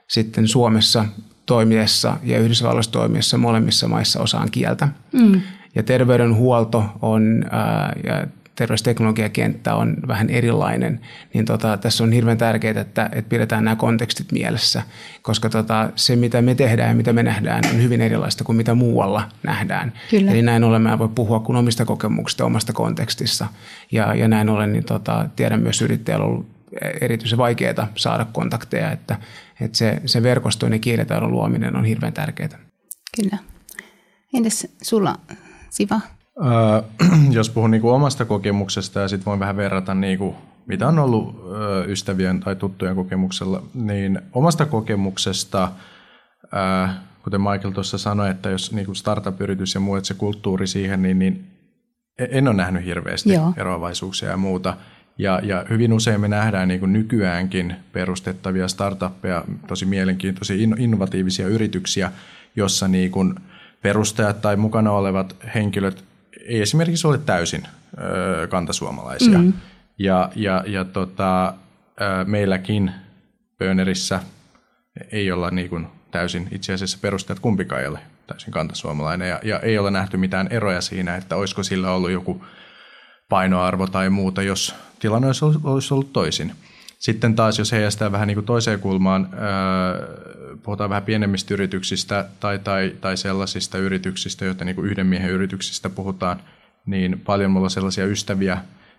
sitten 0.08 0.48
Suomessa 0.48 1.04
toimiessa 1.46 2.16
ja 2.22 2.38
Yhdysvalloissa 2.38 2.92
toimiessa 2.92 3.38
molemmissa 3.38 3.88
maissa 3.88 4.20
osaan 4.20 4.50
kieltä. 4.50 4.88
Mm. 5.12 5.40
Ja 5.74 5.82
terveydenhuolto 5.82 6.84
on, 7.02 7.44
ää, 7.50 7.92
ja 8.04 8.26
terveysteknologiakenttä 8.54 9.74
on 9.74 9.96
vähän 10.08 10.30
erilainen, 10.30 11.00
niin 11.34 11.44
tota, 11.44 11.76
tässä 11.76 12.04
on 12.04 12.12
hirveän 12.12 12.38
tärkeää, 12.38 12.80
että, 12.80 13.10
että 13.12 13.28
pidetään 13.28 13.64
nämä 13.64 13.76
kontekstit 13.76 14.32
mielessä, 14.32 14.82
koska 15.22 15.48
tota, 15.48 15.90
se, 15.96 16.16
mitä 16.16 16.42
me 16.42 16.54
tehdään 16.54 16.88
ja 16.88 16.94
mitä 16.94 17.12
me 17.12 17.22
nähdään, 17.22 17.62
on 17.72 17.82
hyvin 17.82 18.00
erilaista 18.00 18.44
kuin 18.44 18.56
mitä 18.56 18.74
muualla 18.74 19.28
nähdään. 19.42 19.92
Kyllä. 20.10 20.30
Eli 20.30 20.42
näin 20.42 20.64
ollen 20.64 20.82
mä 20.82 20.98
voi 20.98 21.08
puhua 21.14 21.40
kuin 21.40 21.56
omista 21.56 21.84
kokemuksista 21.84 22.44
omasta 22.44 22.72
kontekstissa, 22.72 23.46
ja, 23.92 24.14
ja 24.14 24.28
näin 24.28 24.48
ollen 24.48 24.72
niin 24.72 24.84
tota, 24.84 25.28
tiedän 25.36 25.62
myös 25.62 25.82
yrittäjällä 25.82 26.24
ollut 26.24 26.53
erityisen 27.00 27.38
vaikeaa 27.38 27.88
saada 27.96 28.26
kontakteja, 28.32 28.90
että, 28.90 29.18
että 29.60 29.78
se, 29.78 30.00
se 30.06 30.22
verkostoinen 30.22 30.80
kielitaidon 30.80 31.32
luominen 31.32 31.76
on 31.76 31.84
hirveän 31.84 32.12
tärkeää. 32.12 32.58
Kyllä. 33.16 33.38
Entäs 34.34 34.66
sulla, 34.82 35.16
Siva? 35.70 36.00
Öö, 36.44 36.82
jos 37.30 37.50
puhun 37.50 37.70
niinku 37.70 37.90
omasta 37.90 38.24
kokemuksesta 38.24 39.00
ja 39.00 39.08
sitten 39.08 39.24
voin 39.24 39.40
vähän 39.40 39.56
verrata, 39.56 39.94
niinku, 39.94 40.36
mitä 40.66 40.88
on 40.88 40.98
ollut 40.98 41.44
öö, 41.52 41.84
ystävien 41.84 42.40
tai 42.40 42.56
tuttujen 42.56 42.96
kokemuksella, 42.96 43.62
niin 43.74 44.20
omasta 44.32 44.66
kokemuksesta, 44.66 45.72
öö, 46.54 46.88
kuten 47.22 47.40
Michael 47.40 47.72
tuossa 47.74 47.98
sanoi, 47.98 48.30
että 48.30 48.50
jos 48.50 48.72
niinku 48.72 48.94
startup-yritys 48.94 49.74
ja 49.74 49.80
muu, 49.80 49.96
että 49.96 50.08
se 50.08 50.14
kulttuuri 50.14 50.66
siihen, 50.66 51.02
niin, 51.02 51.18
niin 51.18 51.46
en 52.18 52.48
ole 52.48 52.56
nähnyt 52.56 52.84
hirveästi 52.84 53.32
Joo. 53.32 53.52
eroavaisuuksia 53.56 54.28
ja 54.28 54.36
muuta. 54.36 54.76
Ja, 55.18 55.40
ja 55.42 55.64
hyvin 55.71 55.92
usein 55.92 56.21
me 56.21 56.28
nähdään 56.28 56.68
niin 56.68 56.80
kuin 56.80 56.92
nykyäänkin 56.92 57.76
perustettavia 57.92 58.68
startuppeja, 58.68 59.44
tosi 59.66 59.87
mielenkiintoisia, 59.87 60.56
innovatiivisia 60.78 61.49
yrityksiä, 61.49 62.12
jossa 62.56 62.88
niin 62.88 63.11
kuin 63.11 63.35
perustajat 63.83 64.40
tai 64.40 64.56
mukana 64.56 64.92
olevat 64.92 65.37
henkilöt 65.54 66.04
ei 66.47 66.61
esimerkiksi 66.61 67.06
ole 67.06 67.18
täysin 67.18 67.62
ö, 67.99 68.47
kantasuomalaisia. 68.47 69.38
Mm. 69.38 69.52
Ja, 69.99 70.30
ja, 70.37 70.64
ja 70.66 70.85
tota, 70.85 71.54
ää, 72.00 72.25
meilläkin 72.25 72.90
Bönerissä 73.59 74.21
ei 75.12 75.33
olla 75.33 75.50
niin 75.50 75.71
kuin 75.71 75.87
täysin 76.11 76.49
itse 76.50 76.73
asiassa 76.73 76.99
perusteet 77.00 77.40
kumpikaan 77.40 77.83
ei 77.83 77.88
ole 77.88 77.99
täysin 78.26 78.52
kantasuomalainen 78.52 79.28
ja, 79.28 79.40
ja 79.44 79.61
ei 79.61 79.78
ole 79.78 79.90
nähty 79.90 80.16
mitään 80.16 80.49
eroja 80.50 80.80
siinä, 80.80 81.16
että 81.16 81.37
olisiko 81.37 81.62
sillä 81.62 81.90
ollut 81.90 82.11
joku 82.11 82.44
painoarvo 83.28 83.86
tai 83.86 84.10
muuta, 84.10 84.42
jos 84.42 84.74
tilanne 84.98 85.28
olisi 85.64 85.94
ollut, 85.94 86.12
toisin. 86.12 86.52
Sitten 86.98 87.34
taas, 87.34 87.58
jos 87.58 87.72
heijastaa 87.72 88.12
vähän 88.12 88.28
niin 88.28 88.36
kuin 88.36 88.46
toiseen 88.46 88.80
kulmaan, 88.80 89.28
puhutaan 90.62 90.90
vähän 90.90 91.02
pienemmistä 91.02 91.54
yrityksistä 91.54 92.28
tai, 92.40 92.58
tai, 92.58 92.94
tai 93.00 93.16
sellaisista 93.16 93.78
yrityksistä, 93.78 94.44
joita 94.44 94.64
niin 94.64 94.76
kuin 94.76 94.86
yhden 94.86 95.06
miehen 95.06 95.30
yrityksistä 95.30 95.90
puhutaan, 95.90 96.40
niin 96.86 97.20
paljon 97.20 97.50
mulla 97.50 97.66
on 97.66 97.70
sellaisia 97.70 98.06
ystäviä 98.06 98.58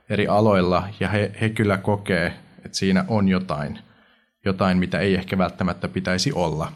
eri 0.10 0.28
aloilla, 0.28 0.88
ja 1.00 1.10
he, 1.10 1.32
he 1.42 1.50
kyllä 1.50 1.78
kokee, 1.78 2.34
että 2.66 2.78
siinä 2.78 3.06
on 3.08 3.30
jotain, 3.30 3.80
jotain, 4.46 4.78
mitä 4.78 5.00
ei 5.00 5.16
ehkä 5.16 5.38
välttämättä 5.38 5.88
pitäisi 5.88 6.32
olla. 6.34 6.72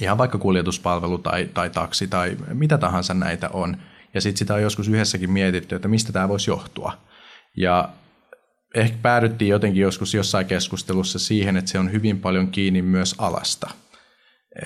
Ihan 0.00 0.18
vaikka 0.18 0.38
kuljetuspalvelu 0.38 1.18
tai, 1.18 1.48
tai 1.54 1.70
taksi 1.70 2.06
tai 2.06 2.36
mitä 2.52 2.78
tahansa 2.78 3.14
näitä 3.14 3.48
on. 3.48 3.76
Ja 4.16 4.20
sitten 4.20 4.38
sitä 4.38 4.54
on 4.54 4.62
joskus 4.62 4.88
yhdessäkin 4.88 5.30
mietitty, 5.30 5.74
että 5.74 5.88
mistä 5.88 6.12
tämä 6.12 6.28
voisi 6.28 6.50
johtua. 6.50 6.92
Ja 7.56 7.88
ehkä 8.74 8.96
päädyttiin 9.02 9.48
jotenkin 9.48 9.82
joskus 9.82 10.14
jossain 10.14 10.46
keskustelussa 10.46 11.18
siihen, 11.18 11.56
että 11.56 11.70
se 11.70 11.78
on 11.78 11.92
hyvin 11.92 12.20
paljon 12.20 12.48
kiinni 12.48 12.82
myös 12.82 13.14
alasta. 13.18 13.70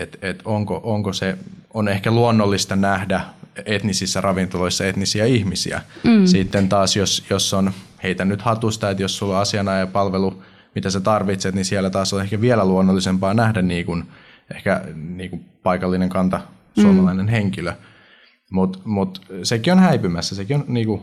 Et, 0.01 0.19
et 0.23 0.43
onko, 0.45 0.81
onko 0.85 1.13
se, 1.13 1.39
on 1.75 1.89
ehkä 1.89 2.11
luonnollista 2.11 2.77
nähdä 2.77 3.21
etnisissä 3.67 4.21
ravintoloissa 4.21 4.87
etnisiä 4.87 5.25
ihmisiä. 5.25 5.81
Mm. 6.05 6.27
Sitten 6.27 6.69
taas, 6.69 6.97
jos, 6.97 7.25
jos 7.31 7.55
on, 7.55 7.73
heitä 8.03 8.25
nyt 8.25 8.43
hatusta, 8.43 8.91
että 8.91 9.03
jos 9.03 9.19
sulla 9.19 9.39
on 9.39 9.79
ja 9.79 9.87
palvelu, 9.87 10.43
mitä 10.75 10.91
sä 10.91 11.01
tarvitset, 11.01 11.55
niin 11.55 11.65
siellä 11.65 11.91
taas 11.91 12.13
on 12.13 12.21
ehkä 12.21 12.41
vielä 12.41 12.65
luonnollisempaa 12.65 13.35
nähdä 13.35 13.63
niin 13.63 13.87
kuin, 13.87 14.05
ehkä 14.55 14.85
niin 14.95 15.31
kuin 15.31 15.45
paikallinen 15.63 16.09
kanta 16.09 16.41
suomalainen 16.81 17.27
mm. 17.27 17.31
henkilö. 17.31 17.73
Mutta 18.51 18.79
mut, 18.85 19.27
sekin 19.43 19.73
on 19.73 19.79
häipymässä. 19.79 20.35
Sekin 20.35 20.57
on 20.57 20.65
niinku... 20.69 21.03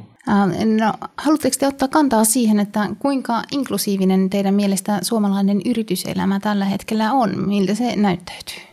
no, 0.79 0.93
haluatteko 1.17 1.55
te 1.59 1.67
ottaa 1.67 1.87
kantaa 1.87 2.23
siihen, 2.23 2.59
että 2.59 2.89
kuinka 2.99 3.43
inklusiivinen 3.51 4.29
teidän 4.29 4.53
mielestä 4.53 4.99
suomalainen 5.01 5.61
yrityselämä 5.65 6.39
tällä 6.39 6.65
hetkellä 6.65 7.13
on? 7.13 7.47
Miltä 7.47 7.75
se 7.75 7.95
näyttäytyy? 7.95 8.66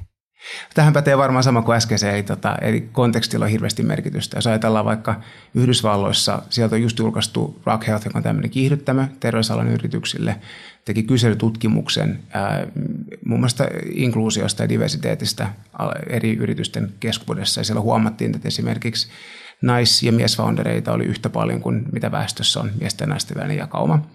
Tähän 0.74 0.92
pätee 0.92 1.18
varmaan 1.18 1.44
sama 1.44 1.62
kuin 1.62 1.76
äskeiseen, 1.76 2.14
eli, 2.14 2.22
tota, 2.22 2.56
eli 2.60 2.88
kontekstilla 2.92 3.44
on 3.44 3.50
hirveästi 3.50 3.82
merkitystä. 3.82 4.36
Jos 4.36 4.46
ajatellaan 4.46 4.84
vaikka 4.84 5.20
Yhdysvalloissa, 5.54 6.42
sieltä 6.50 6.74
on 6.74 6.82
just 6.82 6.98
julkaistu 6.98 7.60
Rock 7.66 7.86
Health, 7.86 8.06
joka 8.06 8.18
on 8.18 8.22
tämmöinen 8.22 8.50
kiihdyttämö 8.50 9.06
terveysalan 9.20 9.68
yrityksille, 9.68 10.36
teki 10.84 11.02
kyselytutkimuksen 11.02 12.18
ää, 12.32 12.66
muun 13.26 13.40
muassa 13.40 13.64
inkluusiosta 13.94 14.62
ja 14.62 14.68
diversiteetistä 14.68 15.48
eri 16.08 16.36
yritysten 16.36 16.94
keskuudessa. 17.00 17.60
Ja 17.60 17.64
siellä 17.64 17.80
huomattiin, 17.80 18.36
että 18.36 18.48
esimerkiksi 18.48 19.08
nais- 19.62 20.02
ja 20.02 20.12
miesfoundereita 20.12 20.92
oli 20.92 21.04
yhtä 21.04 21.30
paljon 21.30 21.60
kuin 21.60 21.84
mitä 21.92 22.12
väestössä 22.12 22.60
on 22.60 22.70
miesten 22.80 23.06
ja 23.06 23.10
naisten 23.10 23.36
välinen 23.36 23.56
jakauma. 23.56 24.06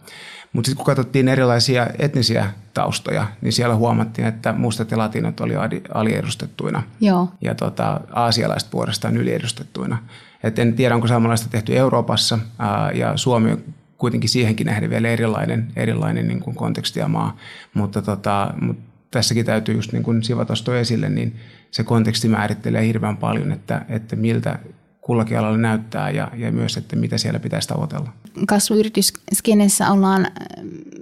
Mutta 0.53 0.67
sitten 0.67 0.77
kun 0.77 0.85
katsottiin 0.85 1.27
erilaisia 1.27 1.87
etnisiä 1.99 2.51
taustoja, 2.73 3.27
niin 3.41 3.53
siellä 3.53 3.75
huomattiin, 3.75 4.27
että 4.27 4.53
mustat 4.53 4.91
ja 4.91 4.97
latinot 4.97 5.39
oli 5.39 5.53
aliedustettuina. 5.93 6.83
Joo. 7.01 7.29
Ja 7.41 7.55
tota, 7.55 8.01
aasialaiset 8.11 8.71
puolestaan 8.71 9.17
yliedustettuina. 9.17 9.97
Et 10.43 10.59
en 10.59 10.73
tiedä, 10.73 10.95
onko 10.95 11.07
samanlaista 11.07 11.49
tehty 11.49 11.77
Euroopassa, 11.77 12.39
ää, 12.59 12.91
ja 12.91 13.17
Suomi 13.17 13.51
on 13.51 13.63
kuitenkin 13.97 14.29
siihenkin 14.29 14.67
nähden 14.67 14.89
vielä 14.89 15.07
erilainen, 15.07 15.71
erilainen 15.75 16.27
niin 16.27 16.39
kuin 16.39 16.55
konteksti 16.55 16.99
ja 16.99 17.07
maa. 17.07 17.37
Mutta, 17.73 18.01
tota, 18.01 18.53
mutta 18.61 18.83
tässäkin 19.11 19.45
täytyy 19.45 19.75
just 19.75 19.91
niin 19.91 20.03
kuin 20.03 20.23
Siva 20.23 20.45
esille, 20.79 21.09
niin 21.09 21.35
se 21.71 21.83
konteksti 21.83 22.27
määrittelee 22.27 22.85
hirveän 22.85 23.17
paljon, 23.17 23.51
että, 23.51 23.85
että 23.89 24.15
miltä 24.15 24.59
kullakin 25.09 25.39
alalla 25.39 25.57
näyttää 25.57 26.11
ja, 26.11 26.31
ja 26.37 26.51
myös, 26.51 26.77
että 26.77 26.95
mitä 26.95 27.17
siellä 27.17 27.39
pitäisi 27.39 27.67
tavoitella. 27.67 28.09
Kasvuyritysskenessä 28.47 29.91
ollaan 29.91 30.25
äh, 30.25 30.31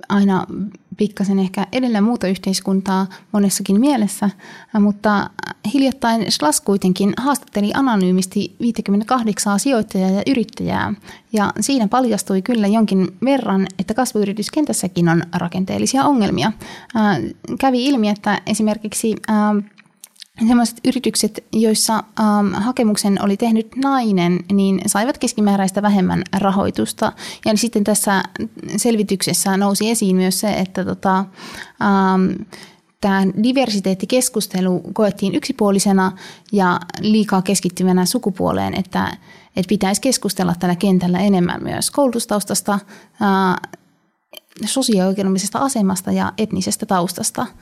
aina 0.10 0.46
pikkasen 0.98 1.40
ehkä 1.40 1.68
edellä 1.72 2.02
muuta 2.02 2.28
yhteiskuntaa 2.28 3.08
monessakin 3.32 3.80
mielessä, 3.80 4.26
äh, 4.26 4.82
mutta 4.82 5.30
hiljattain 5.74 6.32
Slas 6.32 6.62
kuitenkin 6.62 7.14
haastatteli 7.18 7.72
anonyymisti 7.74 8.56
58 8.60 9.60
sijoittajaa 9.60 10.10
ja 10.10 10.22
yrittäjää, 10.28 10.94
ja 11.34 11.54
siinä 11.60 11.88
paljastui 11.88 12.42
kyllä 12.42 12.68
jonkin 12.68 13.08
verran, 13.26 13.68
että 13.80 13.94
kasvuyrityskentässäkin 13.94 15.10
on 15.10 15.24
rakenteellisia 15.36 16.04
ongelmia. 16.04 16.52
Äh, 16.96 17.18
kävi 17.60 17.86
ilmi, 17.86 18.10
että 18.10 18.42
esimerkiksi 18.46 19.16
Sellaiset 20.48 20.80
yritykset, 20.86 21.44
joissa 21.54 21.94
ähm, 22.20 22.54
hakemuksen 22.54 23.24
oli 23.24 23.38
tehnyt 23.38 23.76
nainen, 23.76 24.40
niin 24.52 24.82
saivat 24.88 25.18
keskimääräistä 25.18 25.82
vähemmän 25.82 26.24
rahoitusta. 26.38 27.12
Ja 27.46 27.58
sitten 27.58 27.84
tässä 27.84 28.24
selvityksessä 28.78 29.58
nousi 29.58 29.90
esiin 29.90 30.16
myös 30.16 30.40
se, 30.40 30.54
että 30.54 30.86
tota, 30.86 31.18
ähm, 31.18 32.32
tämä 33.02 33.24
diversiteettikeskustelu 33.44 34.82
koettiin 34.94 35.36
yksipuolisena 35.36 36.12
ja 36.52 36.80
liikaa 37.00 37.42
keskittyvänä 37.42 38.06
sukupuoleen, 38.06 38.74
että, 38.80 39.18
että 39.56 39.70
pitäisi 39.70 40.02
keskustella 40.02 40.56
tällä 40.60 40.76
kentällä 40.76 41.20
enemmän 41.20 41.64
myös 41.64 41.92
koulutustaustasta, 41.92 42.74
äh, 42.74 43.70
sosioekonomisesta 44.66 45.60
asemasta 45.60 46.12
ja 46.12 46.34
etnisestä 46.38 46.86
taustasta– 46.86 47.46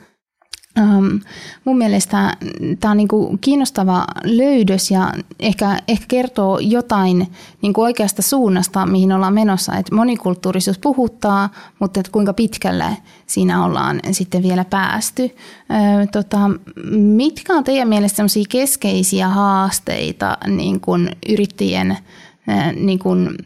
Um, 0.80 1.20
mun 1.64 1.78
mielestä 1.78 2.36
tämä 2.80 2.90
on 2.90 2.96
niinku 2.96 3.38
kiinnostava 3.40 4.04
löydös 4.24 4.90
ja 4.90 5.12
ehkä, 5.40 5.78
ehkä 5.88 6.04
kertoo 6.08 6.58
jotain 6.58 7.32
niinku 7.62 7.82
oikeasta 7.82 8.22
suunnasta, 8.22 8.86
mihin 8.86 9.12
ollaan 9.12 9.34
menossa. 9.34 9.76
Et 9.76 9.90
monikulttuurisuus 9.90 10.78
puhuttaa, 10.78 11.50
mutta 11.78 12.00
et 12.00 12.08
kuinka 12.08 12.32
pitkälle 12.32 12.96
siinä 13.26 13.64
ollaan 13.64 14.00
sitten 14.10 14.42
vielä 14.42 14.64
päästy. 14.64 15.22
Ö, 15.22 16.06
tota, 16.12 16.50
mitkä 16.90 17.52
on 17.52 17.64
teidän 17.64 17.88
mielestä 17.88 18.22
keskeisiä 18.48 19.28
haasteita 19.28 20.38
niin 20.46 20.80
kun 20.80 21.08
yrittäjien 21.28 21.96
niin 22.74 22.98
kun, 22.98 23.38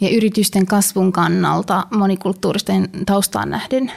ja 0.00 0.16
yritysten 0.16 0.66
kasvun 0.66 1.12
kannalta 1.12 1.86
monikulttuuristen 1.90 2.88
taustaan 3.06 3.50
nähden? 3.50 3.92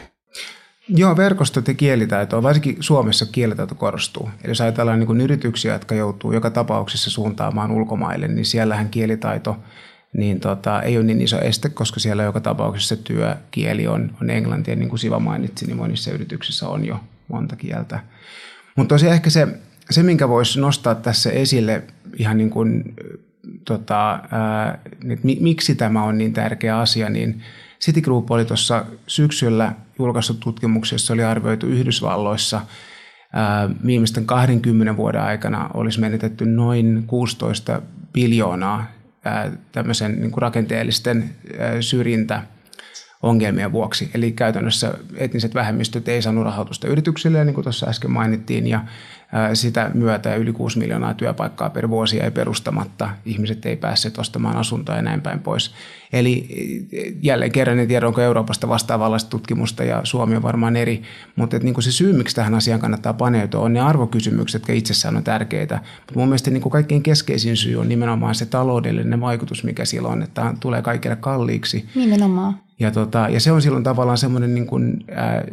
Joo, 0.89 1.17
verkostot 1.17 1.67
ja 1.67 1.73
kielitaito, 1.73 2.43
varsinkin 2.43 2.77
Suomessa 2.79 3.25
kielitaito 3.25 3.75
korostuu. 3.75 4.29
Eli 4.43 4.51
jos 4.51 4.61
ajatellaan 4.61 4.99
niin 4.99 5.21
yrityksiä, 5.21 5.73
jotka 5.73 5.95
joutuu 5.95 6.33
joka 6.33 6.49
tapauksessa 6.51 7.09
suuntaamaan 7.09 7.71
ulkomaille, 7.71 8.27
niin 8.27 8.45
siellähän 8.45 8.89
kielitaito 8.89 9.57
niin 10.13 10.39
tota, 10.39 10.81
ei 10.81 10.97
ole 10.97 11.05
niin 11.05 11.21
iso 11.21 11.41
este, 11.41 11.69
koska 11.69 11.99
siellä 11.99 12.23
joka 12.23 12.39
tapauksessa 12.39 12.95
työkieli 12.95 13.87
on, 13.87 14.17
on 14.21 14.29
englanti. 14.29 14.71
Ja 14.71 14.75
niin 14.75 14.89
kuin 14.89 14.99
Siva 14.99 15.19
mainitsi, 15.19 15.65
niin 15.65 15.77
monissa 15.77 16.11
yrityksissä 16.11 16.67
on 16.67 16.85
jo 16.85 16.99
monta 17.27 17.55
kieltä. 17.55 17.99
Mutta 18.75 18.95
tosiaan 18.95 19.15
ehkä 19.15 19.29
se, 19.29 19.47
se, 19.89 20.03
minkä 20.03 20.29
voisi 20.29 20.59
nostaa 20.59 20.95
tässä 20.95 21.29
esille 21.31 21.83
ihan 22.17 22.37
niin 22.37 22.49
kuin, 22.49 22.95
tota, 23.65 24.19
ää, 24.31 24.79
miksi 25.23 25.75
tämä 25.75 26.03
on 26.03 26.17
niin 26.17 26.33
tärkeä 26.33 26.79
asia, 26.79 27.09
niin 27.09 27.43
Citigroup 27.81 28.31
oli 28.31 28.45
tuossa 28.45 28.85
syksyllä 29.07 29.73
julkaissut 29.99 30.39
tutkimuksessa 30.39 31.13
oli 31.13 31.23
arvioitu 31.23 31.67
Yhdysvalloissa 31.67 32.61
viimeisten 33.85 34.25
20 34.25 34.97
vuoden 34.97 35.21
aikana 35.21 35.69
olisi 35.73 35.99
menetetty 35.99 36.45
noin 36.45 37.03
16 37.07 37.81
biljoonaa 38.13 38.85
tämmöisen 39.71 40.21
niin 40.21 40.31
kuin 40.31 40.41
rakenteellisten 40.41 41.35
syrjintä 41.81 42.43
ongelmien 43.23 43.71
vuoksi. 43.71 44.11
Eli 44.13 44.31
käytännössä 44.31 44.93
etniset 45.15 45.53
vähemmistöt 45.53 46.07
ei 46.07 46.21
saanut 46.21 46.43
rahoitusta 46.43 46.87
yrityksille, 46.87 47.45
niin 47.45 47.53
kuin 47.53 47.63
tuossa 47.63 47.89
äsken 47.89 48.11
mainittiin, 48.11 48.67
ja 48.67 48.85
sitä 49.53 49.91
myötä 49.93 50.35
yli 50.35 50.53
6 50.53 50.79
miljoonaa 50.79 51.13
työpaikkaa 51.13 51.69
per 51.69 51.89
vuosi 51.89 52.19
ei 52.19 52.31
perustamatta. 52.31 53.09
Ihmiset 53.25 53.65
ei 53.65 53.75
päässeet 53.75 54.17
ostamaan 54.17 54.57
asuntoa 54.57 54.95
ja 54.95 55.01
näin 55.01 55.21
päin 55.21 55.39
pois. 55.39 55.73
Eli 56.13 56.47
jälleen 57.21 57.51
kerran 57.51 57.79
en 57.79 57.87
tiedä, 57.87 58.07
onko 58.07 58.21
Euroopasta 58.21 58.67
vastaavanlaista 58.67 59.29
tutkimusta 59.29 59.83
ja 59.83 60.01
Suomi 60.03 60.35
on 60.35 60.43
varmaan 60.43 60.75
eri, 60.75 61.01
mutta 61.35 61.55
että 61.55 61.65
niin 61.65 61.73
kuin 61.73 61.83
se 61.83 61.91
syy, 61.91 62.13
miksi 62.13 62.35
tähän 62.35 62.55
asiaan 62.55 62.79
kannattaa 62.79 63.13
paneutua, 63.13 63.61
on 63.61 63.73
ne 63.73 63.79
arvokysymykset, 63.79 64.61
jotka 64.61 64.73
itsessään 64.73 65.17
on 65.17 65.23
tärkeitä. 65.23 65.75
Mutta 65.75 66.19
mun 66.19 66.27
mielestä 66.27 66.51
niin 66.51 66.61
kuin 66.61 66.71
kaikkein 66.71 67.03
keskeisin 67.03 67.57
syy 67.57 67.75
on 67.75 67.89
nimenomaan 67.89 68.35
se 68.35 68.45
taloudellinen 68.45 69.21
vaikutus, 69.21 69.63
mikä 69.63 69.85
sillä 69.85 70.07
on, 70.07 70.21
että 70.21 70.53
tulee 70.59 70.81
kaikille 70.81 71.15
kalliiksi. 71.15 71.85
Nimenomaan. 71.95 72.59
Ja, 72.79 72.91
tota, 72.91 73.27
ja 73.29 73.39
se 73.39 73.51
on 73.51 73.61
silloin 73.61 73.83
tavallaan 73.83 74.17
semmoinen 74.17 74.55
niin 74.55 74.67
kuin, 74.67 75.05
äh, 75.11 75.43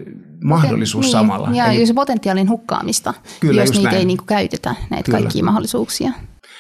mahdollisuus 0.45 1.05
niin, 1.05 1.13
samalla. 1.13 1.51
Ja 1.53 1.67
Eli, 1.67 1.87
se 1.87 1.95
potentiaalin 1.95 2.49
hukkaamista, 2.49 3.15
kyllä, 3.41 3.63
jos 3.63 3.71
niitä 3.71 3.89
näin. 3.89 3.99
ei 3.99 4.05
niin 4.05 4.17
kuin 4.17 4.27
käytetä, 4.27 4.75
näitä 4.91 5.05
kyllä. 5.05 5.19
kaikkia 5.19 5.45
mahdollisuuksia. 5.45 6.13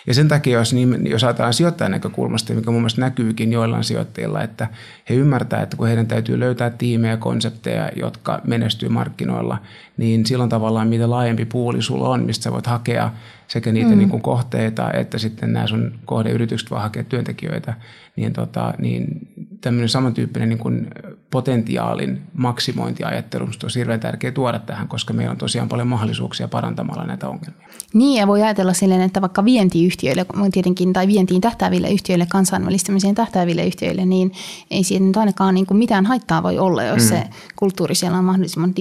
Ja 0.06 0.14
sen 0.14 0.28
takia, 0.28 0.58
jos, 0.58 0.72
niin, 0.72 1.06
jos 1.06 1.24
ajatellaan 1.24 1.54
sijoittajan 1.54 1.90
näkökulmasta, 1.90 2.54
mikä 2.54 2.70
mun 2.70 2.80
mielestä 2.80 3.00
näkyykin 3.00 3.52
joillain 3.52 3.84
sijoittajilla, 3.84 4.42
että 4.42 4.68
he 5.08 5.14
ymmärtää, 5.14 5.62
että 5.62 5.76
kun 5.76 5.86
heidän 5.86 6.06
täytyy 6.06 6.40
löytää 6.40 6.70
tiimejä, 6.70 7.16
konsepteja, 7.16 7.90
jotka 7.96 8.40
menestyy 8.44 8.88
markkinoilla, 8.88 9.58
niin 9.96 10.26
silloin 10.26 10.50
tavallaan 10.50 10.88
mitä 10.88 11.10
laajempi 11.10 11.44
puuli 11.44 11.82
sulla 11.82 12.08
on, 12.08 12.24
mistä 12.24 12.42
sä 12.42 12.52
voit 12.52 12.66
hakea 12.66 13.10
sekä 13.48 13.72
niitä 13.72 13.90
mm. 13.90 13.98
niin 13.98 14.10
kuin 14.10 14.22
kohteita, 14.22 14.92
että 14.92 15.18
sitten 15.18 15.52
nämä 15.52 15.66
sun 15.66 15.98
kohdeyritykset 16.04 16.70
voi 16.70 16.80
hakea 16.80 17.04
työntekijöitä, 17.04 17.74
niin, 18.16 18.32
tota, 18.32 18.74
niin 18.78 19.28
tämmöinen 19.60 19.88
samantyyppinen 19.88 20.48
niin 20.48 20.58
kuin 20.58 20.90
potentiaalin 21.30 22.22
maksimointiajattelu 22.32 23.44
on 23.44 23.70
hirveän 23.76 24.00
tärkeä 24.00 24.32
tuoda 24.32 24.58
tähän, 24.58 24.88
koska 24.88 25.12
meillä 25.12 25.30
on 25.30 25.36
tosiaan 25.36 25.68
paljon 25.68 25.88
mahdollisuuksia 25.88 26.48
parantamalla 26.48 27.04
näitä 27.04 27.28
ongelmia. 27.28 27.68
Niin, 27.94 28.20
ja 28.20 28.26
voi 28.26 28.42
ajatella 28.42 28.72
silleen, 28.72 29.00
että 29.00 29.20
vaikka 29.20 29.44
vientiyhtiöille 29.44 30.26
tietenkin, 30.52 30.92
tai 30.92 31.06
vientiin 31.06 31.40
tähtääville 31.40 31.90
yhtiöille, 31.90 32.26
kansainvälistämiseen 32.30 33.14
tähtääville 33.14 33.66
yhtiöille, 33.66 34.06
niin 34.06 34.32
ei 34.70 34.84
siitä 34.84 35.04
nyt 35.04 35.16
ainakaan 35.16 35.54
niin 35.54 35.66
kuin 35.66 35.78
mitään 35.78 36.06
haittaa 36.06 36.42
voi 36.42 36.58
olla, 36.58 36.82
jos 36.82 37.02
mm. 37.02 37.08
se 37.08 37.24
kulttuuri 37.56 37.94
siellä 37.94 38.18
on 38.18 38.24
mahdollisimman 38.24 38.74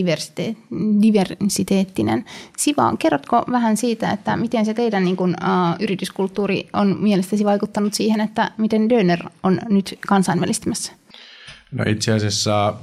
diversiteettinen. 1.02 2.26
Siva, 2.58 2.96
kerrotko 3.00 3.44
vähän 3.52 3.78
siitä, 3.78 4.12
että 4.12 4.38
miten 4.54 4.66
se 4.66 4.74
teidän 4.74 5.04
niin 5.04 5.16
kuin, 5.16 5.36
uh, 5.42 5.76
yrityskulttuuri 5.84 6.70
on 6.74 6.98
mielestäsi 7.00 7.46
vaikuttanut 7.46 7.94
siihen, 7.94 8.22
että 8.22 8.52
miten 8.58 8.90
Döner 8.90 9.20
on 9.44 9.60
nyt 9.70 10.00
kansainvälistymässä? 10.08 10.94
No 11.72 11.84
itse 11.88 12.14
asiassa 12.14 12.74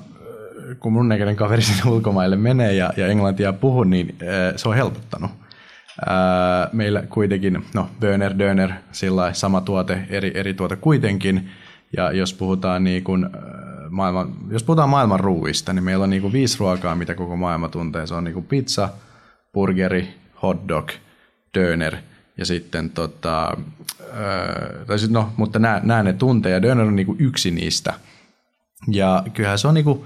kun 0.80 0.92
mun 0.92 1.08
näköinen 1.08 1.36
kaveri 1.36 1.62
sinne 1.62 1.90
ulkomaille 1.90 2.36
menee 2.36 2.74
ja, 2.74 2.92
ja 2.96 3.06
englantia 3.06 3.52
puhuu, 3.52 3.84
niin 3.84 4.16
se 4.56 4.68
on 4.68 4.74
helpottanut. 4.74 5.30
Meillä 6.72 7.02
kuitenkin, 7.02 7.64
no 7.74 7.88
Böner, 8.00 8.38
Döner, 8.38 8.70
sillä 8.92 9.32
sama 9.32 9.60
tuote, 9.60 10.06
eri, 10.08 10.32
eri 10.34 10.54
tuote 10.54 10.76
kuitenkin. 10.76 11.50
Ja 11.96 12.12
jos 12.12 12.34
puhutaan, 12.34 12.84
niin 12.84 13.04
kuin, 13.04 13.26
maailman, 13.90 14.34
jos 14.50 14.62
puhutaan 14.62 14.88
maailman 14.88 15.20
ruuista, 15.20 15.72
niin 15.72 15.84
meillä 15.84 16.02
on 16.04 16.10
niin 16.10 16.22
kuin 16.22 16.32
viisi 16.32 16.58
ruokaa, 16.58 16.94
mitä 16.94 17.14
koko 17.14 17.36
maailma 17.36 17.68
tuntee. 17.68 18.06
Se 18.06 18.14
on 18.14 18.24
niin 18.24 18.34
kuin 18.34 18.46
pizza, 18.46 18.88
burgeri, 19.52 20.08
hot 20.42 20.68
dog, 20.68 20.90
döner 21.54 21.96
ja 22.36 22.46
sitten 22.46 22.90
tota, 22.90 23.56
tai 24.86 24.98
sit, 24.98 25.10
no, 25.10 25.32
mutta 25.36 25.58
nämä, 25.58 26.02
ne 26.02 26.12
tuntee 26.12 26.52
ja 26.52 26.62
döner 26.62 26.86
on 26.86 26.96
niin 26.96 27.06
kuin 27.06 27.20
yksi 27.20 27.50
niistä. 27.50 27.94
Ja 28.88 29.22
kyllähän 29.34 29.58
se 29.58 29.68
on 29.68 29.74
niin 29.74 29.84
kuin, 29.84 30.04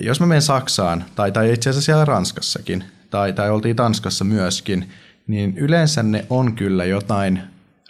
jos 0.00 0.20
mä 0.20 0.26
menen 0.26 0.42
Saksaan, 0.42 1.04
tai, 1.14 1.32
tai 1.32 1.52
itse 1.52 1.70
asiassa 1.70 1.86
siellä 1.86 2.04
Ranskassakin, 2.04 2.84
tai, 3.10 3.32
tai 3.32 3.50
oltiin 3.50 3.76
Tanskassa 3.76 4.24
myöskin, 4.24 4.90
niin 5.26 5.58
yleensä 5.58 6.02
ne 6.02 6.26
on 6.30 6.52
kyllä 6.52 6.84
jotain 6.84 7.42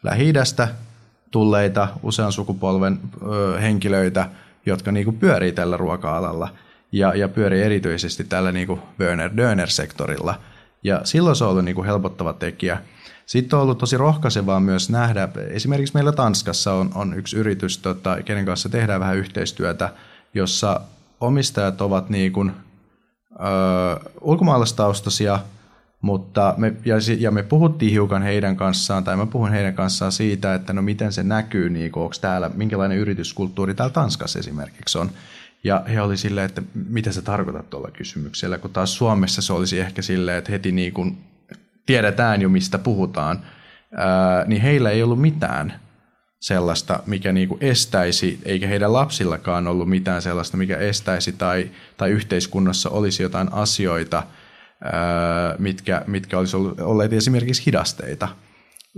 lähi 0.03 0.33
tulleita 1.31 1.89
usean 2.03 2.33
sukupolven 2.33 3.01
ö, 3.27 3.59
henkilöitä, 3.61 4.29
jotka 4.67 4.93
niinku 4.93 5.13
pyörii 5.13 5.53
tällä 5.53 5.77
ruoka-alalla 5.77 6.49
ja, 6.93 7.15
ja 7.15 7.29
pyörii 7.29 7.63
erityisesti 7.63 8.25
tällä 8.25 8.53
niinku 8.53 8.79
Werner 9.01 9.31
Döner-sektorilla. 9.37 10.41
Ja 10.83 11.01
silloin 11.05 11.37
se 11.37 11.45
on 11.45 11.51
ollut 11.51 11.65
niinku 11.65 11.83
helpottava 11.83 12.33
tekijä. 12.33 12.83
Sitten 13.27 13.57
on 13.57 13.63
ollut 13.63 13.79
tosi 13.79 13.97
rohkaisevaa 13.97 14.61
myös 14.61 14.91
nähdä, 14.91 15.29
esimerkiksi 15.51 15.95
meillä 15.95 16.13
Tanskassa 16.13 16.73
on, 16.73 16.91
on 16.95 17.15
yksi 17.15 17.37
yritys, 17.37 17.79
tota, 17.79 18.23
kenen 18.23 18.45
kanssa 18.45 18.69
tehdään 18.69 19.01
vähän 19.01 19.17
yhteistyötä, 19.17 19.93
jossa 20.35 20.81
omistajat 21.21 21.81
ovat 21.81 22.11
niin 22.11 22.33
kuin, 22.33 22.53
ö, 23.33 24.11
ulkomaalaistaustaisia, 24.21 25.39
mutta 26.01 26.55
me, 26.57 26.75
ja, 26.85 26.97
ja 27.19 27.31
me 27.31 27.43
puhuttiin 27.43 27.93
hiukan 27.93 28.23
heidän 28.23 28.57
kanssaan, 28.57 29.05
tai 29.05 29.17
mä 29.17 29.27
puhun 29.27 29.51
heidän 29.51 29.75
kanssaan 29.75 30.13
siitä, 30.13 30.55
että 30.55 30.73
no 30.73 30.83
miten 30.83 31.13
se 31.13 31.23
näkyy, 31.23 31.71
niin 31.71 31.91
onko 31.97 32.15
täällä, 32.21 32.51
minkälainen 32.55 32.99
yrityskulttuuri 32.99 33.75
täällä 33.75 33.93
Tanskassa 33.93 34.39
esimerkiksi 34.39 34.99
on. 34.99 35.11
Ja 35.65 35.85
he 35.89 36.01
oli 36.01 36.17
silleen, 36.17 36.47
että 36.47 36.63
mitä 36.89 37.13
sä 37.13 37.23
tarkoitat 37.23 37.71
tuolla 37.71 37.91
kysymyksellä, 37.91 38.59
kun 38.59 38.71
taas 38.71 38.97
Suomessa 38.97 39.43
se 39.43 39.53
olisi 39.53 39.81
ehkä 39.81 40.03
silleen, 40.03 40.39
että 40.39 40.53
heti 40.53 40.73
niin 40.73 40.93
kuin 40.93 41.19
tiedetään 41.87 42.43
jo 42.43 42.49
mistä 42.49 42.79
puhutaan, 42.79 43.47
ää, 43.97 44.45
niin 44.47 44.63
heillä 44.63 44.91
ei 44.91 45.03
ollut 45.03 45.21
mitään 45.21 45.81
sellaista, 46.41 47.03
mikä 47.07 47.33
niinku 47.33 47.59
estäisi, 47.61 48.41
eikä 48.45 48.67
heidän 48.67 48.93
lapsillakaan 48.93 49.67
ollut 49.67 49.89
mitään 49.89 50.23
sellaista, 50.23 50.57
mikä 50.57 50.77
estäisi 50.77 51.33
tai, 51.33 51.71
tai 51.97 52.11
yhteiskunnassa 52.11 52.91
olisi 52.91 53.23
jotain 53.23 53.53
asioita, 53.53 54.23
mitkä, 55.59 56.03
mitkä 56.07 56.39
olisi 56.39 56.57
olleet 56.81 57.13
esimerkiksi 57.13 57.67
hidasteita. 57.67 58.29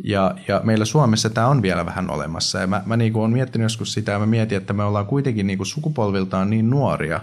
Ja, 0.04 0.34
ja 0.48 0.60
meillä 0.64 0.84
Suomessa 0.84 1.30
tämä 1.30 1.46
on 1.46 1.62
vielä 1.62 1.86
vähän 1.86 2.10
olemassa. 2.10 2.58
Ja 2.58 2.66
mä, 2.66 2.82
mä 2.86 2.96
niinku 2.96 3.20
olen 3.20 3.32
miettinyt 3.32 3.64
joskus 3.64 3.92
sitä, 3.92 4.12
ja 4.12 4.18
mä 4.18 4.26
mietin, 4.26 4.58
että 4.58 4.72
me 4.72 4.84
ollaan 4.84 5.06
kuitenkin 5.06 5.46
niinku 5.46 5.64
sukupolviltaan 5.64 6.50
niin 6.50 6.70
nuoria, 6.70 7.20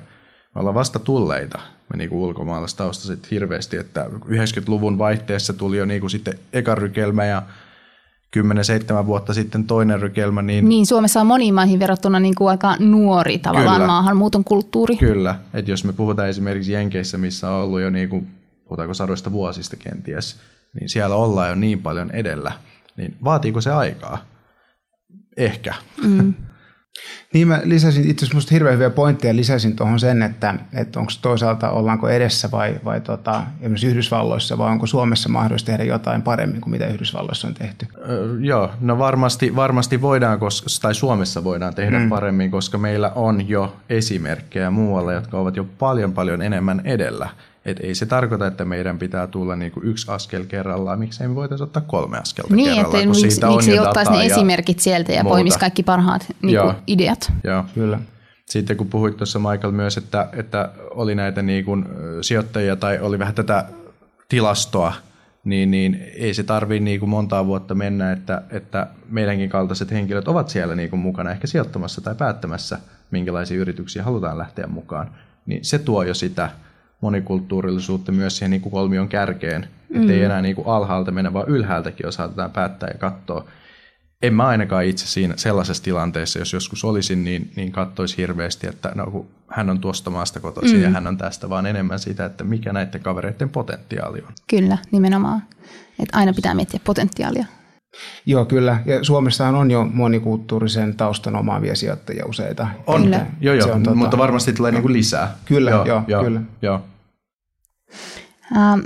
me 0.56 0.60
ollaan 0.60 0.76
vasta 0.76 1.00
tulleita, 1.00 1.60
me 1.93 1.98
niinku 1.98 2.24
ulkomaalaistaustaiset 2.24 3.32
hirveästi, 3.32 3.78
että 3.78 4.06
90-luvun 4.26 4.98
vaihteessa 4.98 5.54
tuli 5.54 5.78
jo 5.78 5.86
niinku 5.86 6.10
sitten 6.10 6.39
eka 6.54 6.76
rykelmä 6.76 7.26
ja 7.26 7.43
10-7 9.04 9.06
vuotta 9.06 9.34
sitten 9.34 9.63
toinen 9.63 10.02
rykelmä. 10.02 10.41
Niin, 10.41 10.70
niin 10.70 10.86
Suomessa 10.86 11.22
on 11.22 11.28
moniin 11.28 11.54
maihin 11.54 11.80
verrattuna 11.80 12.20
niin 12.20 12.36
kuin 12.36 12.50
aika 12.50 12.76
nuori 12.80 13.39
tavallaan 13.39 13.76
kyllä, 13.76 13.88
maahanmuuton 13.88 14.43
kulttuuri. 14.43 14.96
Kyllä, 14.96 15.36
että 15.54 15.72
jos 15.72 15.84
me 15.84 15.93
puhutaan 15.93 16.30
esimerkiksi 16.30 16.72
Jenkeissä, 16.72 17.17
missä 17.17 17.50
on 17.50 17.63
ollut 17.63 17.82
jo 17.82 17.89
niin 17.89 18.10
kuin, 18.10 18.28
puhutaanko 18.67 18.93
sadoista 18.93 19.32
vuosista 19.32 19.75
kenties, 19.75 20.39
niin 20.80 20.89
siellä 20.89 21.15
ollaan 21.15 21.49
jo 21.49 21.56
niin 21.56 21.82
paljon 21.82 22.12
edellä. 22.12 22.51
Niin 22.97 23.17
vaatiiko 23.23 23.62
se 23.62 23.71
aikaa? 23.71 24.25
Ehkä. 25.38 25.73
Mm. 26.03 26.34
Niin 27.34 27.47
mä 27.47 27.62
lisäsin 27.63 28.10
itse 28.10 28.25
asiassa 28.25 28.49
hirveän 28.51 28.73
hyviä 28.73 28.89
pointteja, 28.89 29.36
lisäsin 29.36 29.75
tuohon 29.75 29.99
sen, 29.99 30.21
että, 30.21 30.56
että 30.73 30.99
onko 30.99 31.12
toisaalta 31.21 31.69
ollaanko 31.69 32.10
edessä 32.10 32.51
vai, 32.51 32.80
vai 32.86 33.01
tota, 33.01 33.43
esimerkiksi 33.60 33.88
Yhdysvalloissa 33.88 34.58
vai 34.58 34.71
onko 34.71 34.88
Suomessa 34.88 35.30
mahdollista 35.30 35.65
tehdä 35.65 35.84
jotain 35.84 36.21
paremmin 36.21 36.62
kuin 36.62 36.71
mitä 36.71 36.88
Yhdysvalloissa 36.88 37.47
on 37.47 37.53
tehty? 37.53 37.88
Öö, 38.10 38.38
joo, 38.39 38.71
no 38.82 38.99
varmasti, 38.99 39.56
varmasti 39.56 40.01
voidaan, 40.01 40.39
koska, 40.39 40.67
tai 40.82 40.95
Suomessa 40.95 41.43
voidaan 41.43 41.75
tehdä 41.75 41.99
mm. 41.99 42.10
paremmin, 42.10 42.51
koska 42.51 42.77
meillä 42.77 43.12
on 43.15 43.49
jo 43.49 43.75
esimerkkejä 43.89 44.71
muualla, 44.71 45.13
jotka 45.13 45.39
ovat 45.39 45.56
jo 45.56 45.63
paljon 45.80 46.13
paljon 46.13 46.41
enemmän 46.41 46.82
edellä. 46.84 47.30
Et 47.67 47.80
ei 47.80 47.95
se 47.95 48.06
tarkoita, 48.06 48.47
että 48.47 48.65
meidän 48.65 48.99
pitää 48.99 49.27
tulla 49.27 49.56
niinku 49.56 49.82
yksi 49.84 50.12
askel 50.12 50.45
kerrallaan. 50.45 50.99
Miksi 50.99 51.27
me 51.27 51.36
voitaisiin 51.36 51.63
ottaa 51.63 51.84
kolme 51.88 52.17
askelta 52.17 52.56
niin, 52.56 52.75
kerrallaan, 52.75 53.03
että 53.03 53.13
kun 53.13 53.21
miksi, 53.21 53.45
miksi 53.47 53.71
ei 53.71 53.80
ottaisi 53.80 54.12
ne 54.12 54.25
esimerkit 54.25 54.80
sieltä 54.80 55.12
ja 55.12 55.23
muuta. 55.23 55.34
poimisi 55.34 55.60
kaikki 55.60 55.84
parhaat 55.84 56.25
niinku 56.41 56.65
Joo. 56.65 56.75
ideat. 56.88 57.34
Joo, 57.43 57.65
kyllä. 57.73 57.99
Sitten 58.45 58.77
kun 58.77 58.88
puhuit 58.88 59.17
tuossa 59.17 59.39
Michael 59.39 59.71
myös, 59.71 59.97
että, 59.97 60.30
että 60.34 60.69
oli 60.91 61.15
näitä 61.15 61.41
niinku 61.41 61.77
sijoittajia 62.21 62.75
tai 62.75 62.99
oli 62.99 63.19
vähän 63.19 63.34
tätä 63.36 63.65
tilastoa, 64.30 64.93
niin, 65.43 65.71
niin 65.71 66.03
ei 66.15 66.34
se 66.34 66.43
tarvitse 66.43 66.84
niin 66.84 66.99
kuin 66.99 67.10
montaa 67.10 67.45
vuotta 67.45 67.75
mennä, 67.75 68.12
että, 68.12 68.41
että 68.49 68.88
meidänkin 69.10 69.49
kaltaiset 69.49 69.91
henkilöt 69.91 70.27
ovat 70.27 70.49
siellä 70.49 70.75
niin 70.75 70.89
kuin 70.89 70.99
mukana 70.99 71.32
ehkä 71.32 71.47
sijoittamassa 71.47 72.01
tai 72.01 72.15
päättämässä, 72.15 72.80
minkälaisia 73.12 73.58
yrityksiä 73.58 74.03
halutaan 74.03 74.38
lähteä 74.38 74.67
mukaan. 74.67 75.12
Niin 75.45 75.65
se 75.65 75.80
tuo 75.80 76.03
jo 76.03 76.13
sitä 76.13 76.49
monikulttuurillisuutta 77.01 78.12
myös 78.12 78.38
siihen 78.38 78.51
niin 78.51 78.62
kuin 78.62 78.71
kolmion 78.71 79.10
kärkeen. 79.10 79.67
Mm. 79.89 80.01
Että 80.01 80.13
ei 80.13 80.23
enää 80.23 80.41
niin 80.41 80.55
kuin 80.55 80.67
alhaalta 80.67 81.12
mennä, 81.12 81.33
vaan 81.33 81.49
ylhäältäkin 81.49 82.07
osataan 82.07 82.51
päättää 82.51 82.89
ja 82.89 82.97
katsoa. 82.97 83.45
En 84.21 84.33
mä 84.33 84.47
ainakaan 84.47 84.86
itse 84.86 85.07
siinä 85.07 85.33
sellaisessa 85.38 85.83
tilanteessa, 85.83 86.39
jos 86.39 86.53
joskus 86.53 86.83
olisin, 86.86 87.23
niin, 87.23 87.51
niin 87.55 87.71
katsoisi 87.71 88.17
hirveästi, 88.17 88.67
että 88.67 88.91
no, 88.95 89.12
kun 89.12 89.27
hän 89.47 89.69
on 89.69 89.79
tuosta 89.79 90.10
maasta 90.10 90.39
kotoisin 90.39 90.77
mm. 90.77 90.83
ja 90.83 90.89
hän 90.89 91.07
on 91.07 91.17
tästä, 91.17 91.49
vaan 91.49 91.65
enemmän 91.65 91.99
sitä, 91.99 92.25
että 92.25 92.43
mikä 92.43 92.73
näiden 92.73 93.01
kavereiden 93.01 93.49
potentiaali 93.49 94.21
on. 94.27 94.33
Kyllä, 94.49 94.77
nimenomaan. 94.91 95.43
Että 95.99 96.17
aina 96.17 96.33
pitää 96.33 96.53
miettiä 96.53 96.79
potentiaalia. 96.83 97.45
Joo, 98.25 98.45
kyllä. 98.45 98.79
Ja 98.86 99.03
Suomessahan 99.03 99.55
on 99.55 99.71
jo 99.71 99.86
monikulttuurisen 99.93 100.95
taustan 100.95 101.36
omaavia 101.36 101.75
sijoittajia 101.75 102.25
useita. 102.25 102.67
On, 102.88 103.03
kyllä. 103.03 103.25
joo, 103.41 103.55
joo. 103.55 103.71
On, 103.71 103.79
mutta 103.79 103.95
tota... 103.99 104.17
varmasti 104.17 104.53
tulee 104.53 104.71
niin 104.71 104.81
kuin 104.81 104.93
lisää. 104.93 105.36
Kyllä, 105.45 105.71
joo, 105.71 105.86
joo, 105.86 106.03
joo 106.07 106.23
kyllä. 106.23 106.41
Joo. 106.62 106.81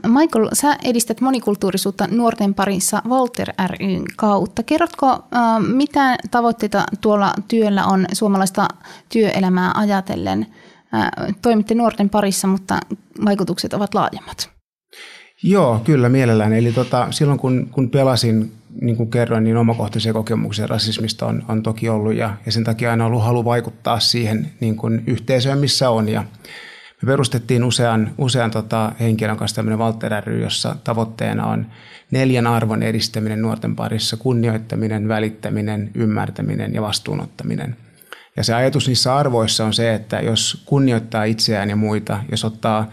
Michael, 0.08 0.50
sä 0.54 0.78
edistät 0.84 1.22
monikulttuurisuutta 1.22 2.08
nuorten 2.12 2.54
parissa 2.54 3.02
Walter 3.10 3.48
ryn 3.80 4.04
kautta. 4.16 4.64
Kerrotko, 4.64 5.24
mitä 5.76 6.18
tavoitteita 6.32 6.84
tuolla 7.02 7.34
työllä 7.48 7.86
on 7.86 8.06
suomalaista 8.14 8.68
työelämää 9.10 9.72
ajatellen? 9.76 10.48
Toimitte 11.42 11.76
nuorten 11.76 12.10
parissa, 12.10 12.48
mutta 12.48 12.80
vaikutukset 13.26 13.74
ovat 13.74 13.94
laajemmat. 13.94 14.61
Joo, 15.44 15.82
kyllä 15.84 16.10
mielellään. 16.10 16.54
Eli 16.54 16.72
tota, 16.72 17.08
silloin 17.12 17.40
kun, 17.40 17.70
kun 17.72 17.90
pelasin, 17.90 18.52
niin 18.82 18.98
kuin 18.98 19.12
kerroin, 19.12 19.44
niin 19.44 19.58
omakohtaisia 19.58 20.14
kokemuksia 20.14 20.68
rasismista 20.68 21.26
on, 21.26 21.44
on 21.48 21.64
toki 21.64 21.90
ollut 21.90 22.14
ja, 22.14 22.38
ja 22.46 22.52
sen 22.52 22.64
takia 22.64 22.92
aina 22.92 23.06
ollut 23.06 23.24
halu 23.24 23.46
vaikuttaa 23.46 24.00
siihen 24.00 24.52
niin 24.60 24.76
kuin 24.76 25.04
yhteisöön, 25.08 25.58
missä 25.58 25.90
on. 25.90 26.10
Ja 26.10 26.24
Me 27.02 27.06
perustettiin 27.06 27.64
usean, 27.64 28.12
usean 28.18 28.52
tota, 28.52 28.92
henkilön 29.00 29.38
kanssa 29.38 29.56
tämmöinen 29.56 29.80
Walter 29.80 30.24
ry, 30.24 30.42
jossa 30.42 30.76
tavoitteena 30.84 31.46
on 31.46 31.66
neljän 32.12 32.48
arvon 32.48 32.84
edistäminen 32.84 33.42
nuorten 33.42 33.76
parissa, 33.76 34.18
kunnioittaminen, 34.18 35.08
välittäminen, 35.08 35.92
ymmärtäminen 35.96 36.74
ja 36.74 36.82
vastuunottaminen. 36.82 37.76
Ja 38.38 38.44
se 38.44 38.54
ajatus 38.54 38.88
niissä 38.88 39.16
arvoissa 39.16 39.66
on 39.66 39.74
se, 39.74 39.94
että 39.94 40.20
jos 40.20 40.64
kunnioittaa 40.66 41.24
itseään 41.24 41.70
ja 41.70 41.76
muita, 41.76 42.20
jos 42.32 42.46
ottaa 42.46 42.88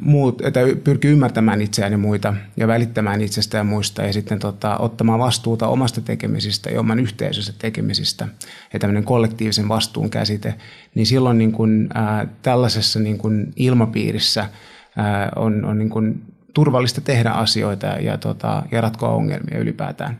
muut, 0.00 0.40
että 0.40 0.60
pyrkii 0.84 1.10
ymmärtämään 1.10 1.62
itseään 1.62 1.92
ja 1.92 1.98
muita 1.98 2.34
ja 2.56 2.68
välittämään 2.68 3.20
itsestä 3.20 3.56
ja 3.56 3.64
muista 3.64 4.02
ja 4.02 4.12
sitten 4.12 4.38
tota, 4.38 4.76
ottamaan 4.78 5.18
vastuuta 5.18 5.68
omasta 5.68 6.00
tekemisistä 6.00 6.70
ja 6.70 6.80
oman 6.80 7.00
yhteisönsä 7.00 7.52
tekemisistä 7.58 8.28
ja 8.72 8.78
tämmöinen 8.78 9.04
kollektiivisen 9.04 9.68
vastuun 9.68 10.10
käsite, 10.10 10.54
niin 10.94 11.06
silloin 11.06 11.38
niin 11.38 11.52
kuin, 11.52 11.88
ää, 11.94 12.26
tällaisessa 12.42 13.00
niin 13.00 13.18
kuin 13.18 13.52
ilmapiirissä 13.56 14.48
ää, 14.96 15.32
on, 15.36 15.64
on 15.64 15.78
niin 15.78 15.90
kuin 15.90 16.22
turvallista 16.54 17.00
tehdä 17.00 17.30
asioita 17.30 17.86
ja, 17.86 18.18
tota, 18.18 18.62
ja 18.72 18.80
ratkoa 18.80 19.08
ongelmia 19.08 19.58
ylipäätään. 19.58 20.18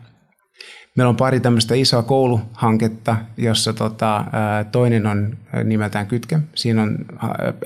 Meillä 0.99 1.09
on 1.09 1.16
pari 1.16 1.40
tämmöistä 1.40 1.75
isoa 1.75 2.03
kouluhanketta, 2.03 3.16
jossa 3.37 3.73
tota, 3.73 4.25
toinen 4.73 5.07
on 5.07 5.38
nimeltään 5.64 6.07
Kytke. 6.07 6.38
Siinä 6.55 6.83
on 6.83 6.99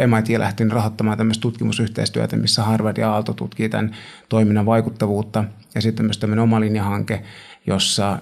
MIT 0.06 0.38
lähtenyt 0.38 0.72
rahoittamaan 0.72 1.18
tämmöistä 1.18 1.42
tutkimusyhteistyötä, 1.42 2.36
missä 2.36 2.62
Harvard 2.62 2.96
ja 2.96 3.12
Aalto 3.12 3.32
tutkii 3.32 3.68
tämän 3.68 3.96
toiminnan 4.28 4.66
vaikuttavuutta. 4.66 5.44
Ja 5.74 5.82
sitten 5.82 6.06
myös 6.06 6.18
tämmöinen 6.18 6.42
oma 6.42 6.60
linjahanke, 6.60 7.22
jossa 7.66 8.18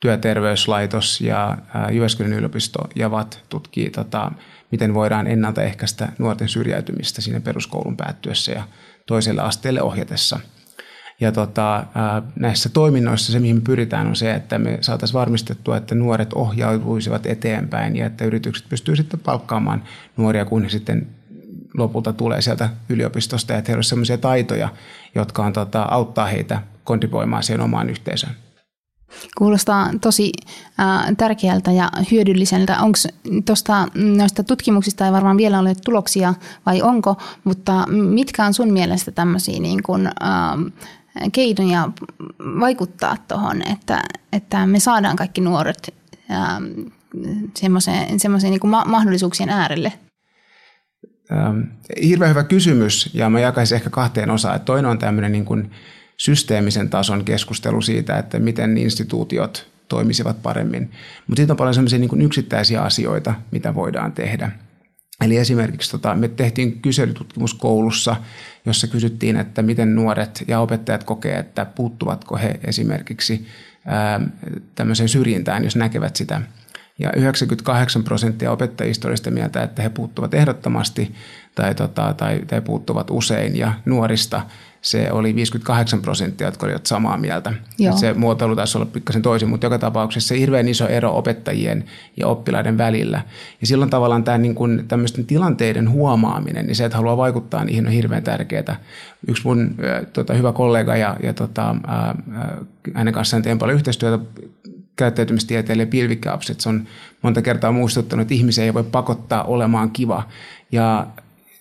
työterveyslaitos 0.00 1.20
ja 1.20 1.58
Jyväskylän 1.92 2.32
yliopisto 2.32 2.88
ja 2.94 3.10
VAT 3.10 3.42
tutkii, 3.48 3.90
tota, 3.90 4.32
miten 4.70 4.94
voidaan 4.94 5.26
ennaltaehkäistä 5.26 6.12
nuorten 6.18 6.48
syrjäytymistä 6.48 7.20
siinä 7.22 7.40
peruskoulun 7.40 7.96
päättyessä 7.96 8.52
ja 8.52 8.62
toiselle 9.06 9.42
asteelle 9.42 9.82
ohjatessa– 9.82 10.40
ja 11.20 11.32
tota, 11.32 11.84
näissä 12.36 12.68
toiminnoissa 12.68 13.32
se, 13.32 13.40
mihin 13.40 13.56
me 13.56 13.62
pyritään, 13.62 14.06
on 14.06 14.16
se, 14.16 14.34
että 14.34 14.58
me 14.58 14.78
saataisiin 14.80 15.18
varmistettua, 15.18 15.76
että 15.76 15.94
nuoret 15.94 16.32
ohjautuisivat 16.32 17.26
eteenpäin 17.26 17.96
ja 17.96 18.06
että 18.06 18.24
yritykset 18.24 18.68
pystyvät 18.68 18.96
sitten 18.96 19.20
palkkaamaan 19.20 19.82
nuoria, 20.16 20.44
kun 20.44 20.62
he 20.62 20.68
sitten 20.68 21.06
lopulta 21.74 22.12
tulee 22.12 22.40
sieltä 22.40 22.70
yliopistosta 22.88 23.56
että 23.56 23.70
heillä 23.70 23.80
on 23.80 23.84
sellaisia 23.84 24.18
taitoja, 24.18 24.68
jotka 25.14 25.44
on, 25.44 25.52
tota, 25.52 25.82
auttaa 25.82 26.26
heitä 26.26 26.62
kontribuoimaan 26.84 27.42
siihen 27.42 27.60
omaan 27.60 27.90
yhteisöön. 27.90 28.34
Kuulostaa 29.38 29.90
tosi 30.00 30.32
äh, 30.80 31.16
tärkeältä 31.16 31.72
ja 31.72 31.90
hyödylliseltä. 32.10 32.80
Onko 32.80 32.98
tuosta 33.46 33.88
noista 33.94 34.44
tutkimuksista 34.44 35.06
ei 35.06 35.12
varmaan 35.12 35.36
vielä 35.36 35.58
ole 35.58 35.74
tuloksia 35.84 36.34
vai 36.66 36.82
onko, 36.82 37.16
mutta 37.44 37.86
mitkä 37.90 38.44
on 38.44 38.54
sun 38.54 38.72
mielestä 38.72 39.10
tämmöisiä 39.10 39.60
niin 39.60 39.82
kuin, 39.82 40.06
äh, 40.06 40.12
keinoja 41.32 41.88
vaikuttaa 42.60 43.16
tuohon, 43.28 43.62
että, 43.68 44.02
että 44.32 44.66
me 44.66 44.80
saadaan 44.80 45.16
kaikki 45.16 45.40
nuoret 45.40 45.94
ähm, 46.30 46.64
semmoiseen 48.18 48.50
niin 48.50 48.60
ma- 48.70 48.84
mahdollisuuksien 48.84 49.48
äärelle? 49.48 49.92
Ähm, 51.32 51.60
hirveän 52.02 52.30
hyvä 52.30 52.44
kysymys 52.44 53.10
ja 53.14 53.30
mä 53.30 53.40
jakaisin 53.40 53.76
ehkä 53.76 53.90
kahteen 53.90 54.30
osaan. 54.30 54.60
Toinen 54.60 54.90
on 54.90 54.98
tämmöinen 54.98 55.32
niin 55.32 55.44
kuin 55.44 55.70
systeemisen 56.16 56.90
tason 56.90 57.24
keskustelu 57.24 57.82
siitä, 57.82 58.18
että 58.18 58.38
miten 58.38 58.78
instituutiot 58.78 59.70
toimisivat 59.88 60.42
paremmin. 60.42 60.90
Mutta 61.26 61.40
sitten 61.40 61.52
on 61.52 61.56
paljon 61.56 61.74
sellaisia 61.74 61.98
niin 61.98 62.22
yksittäisiä 62.22 62.82
asioita, 62.82 63.34
mitä 63.50 63.74
voidaan 63.74 64.12
tehdä. 64.12 64.50
Eli 65.20 65.36
esimerkiksi 65.36 65.90
tota, 65.90 66.14
me 66.14 66.28
tehtiin 66.28 66.80
kyselytutkimus 66.80 67.54
koulussa, 67.54 68.16
jossa 68.66 68.86
kysyttiin, 68.86 69.36
että 69.36 69.62
miten 69.62 69.94
nuoret 69.94 70.44
ja 70.48 70.60
opettajat 70.60 71.04
kokee, 71.04 71.38
että 71.38 71.64
puuttuvatko 71.64 72.36
he 72.36 72.60
esimerkiksi 72.64 73.46
tämmöiseen 74.74 75.08
syrjintään, 75.08 75.64
jos 75.64 75.76
näkevät 75.76 76.16
sitä. 76.16 76.40
Ja 76.98 77.12
98 77.16 78.04
prosenttia 78.04 78.52
opettajista 78.52 79.08
oli 79.08 79.16
sitä 79.16 79.30
mieltä, 79.30 79.62
että 79.62 79.82
he 79.82 79.88
puuttuvat 79.88 80.34
ehdottomasti 80.34 81.14
tai, 81.54 81.74
tota, 81.74 82.14
tai, 82.16 82.40
tai 82.46 82.60
puuttuvat 82.60 83.10
usein. 83.10 83.56
Ja 83.56 83.74
nuorista 83.84 84.42
se 84.84 85.12
oli 85.12 85.34
58 85.34 86.02
prosenttia, 86.02 86.46
jotka 86.46 86.66
olivat 86.66 86.86
samaa 86.86 87.16
mieltä. 87.16 87.52
Se 87.96 88.14
muotoilu 88.14 88.56
taisi 88.56 88.78
olla 88.78 88.86
pikkasen 88.86 89.22
toisin, 89.22 89.48
mutta 89.48 89.66
joka 89.66 89.78
tapauksessa 89.78 90.28
se 90.28 90.38
hirveän 90.38 90.68
iso 90.68 90.88
ero 90.88 91.16
opettajien 91.16 91.84
ja 92.16 92.26
oppilaiden 92.26 92.78
välillä. 92.78 93.22
Ja 93.60 93.66
silloin 93.66 93.90
tavallaan 93.90 94.24
tämä 94.24 94.38
niin 94.38 94.54
kuin 94.54 94.84
tämmöisten 94.88 95.26
tilanteiden 95.26 95.90
huomaaminen, 95.90 96.66
niin 96.66 96.76
se, 96.76 96.84
että 96.84 96.96
haluaa 96.96 97.16
vaikuttaa 97.16 97.64
niihin 97.64 97.86
on 97.86 97.92
hirveän 97.92 98.22
tärkeää. 98.22 98.80
Yksi 99.28 99.42
mun 99.44 99.74
tota, 100.12 100.34
hyvä 100.34 100.52
kollega 100.52 100.96
ja, 100.96 101.16
ja 101.22 101.34
tota, 101.34 101.76
ää, 101.86 102.14
hänen 102.94 103.14
kanssaan 103.14 103.42
teen 103.42 103.58
paljon 103.58 103.76
yhteistyötä 103.76 104.24
käyttäytymistieteilijä 104.96 105.86
Pilvikka 105.86 106.38
se 106.42 106.68
on 106.68 106.86
monta 107.22 107.42
kertaa 107.42 107.72
muistuttanut, 107.72 108.22
että 108.22 108.34
ihmisiä 108.34 108.64
ei 108.64 108.74
voi 108.74 108.84
pakottaa 108.84 109.44
olemaan 109.44 109.90
kiva. 109.90 110.28
Ja 110.72 111.06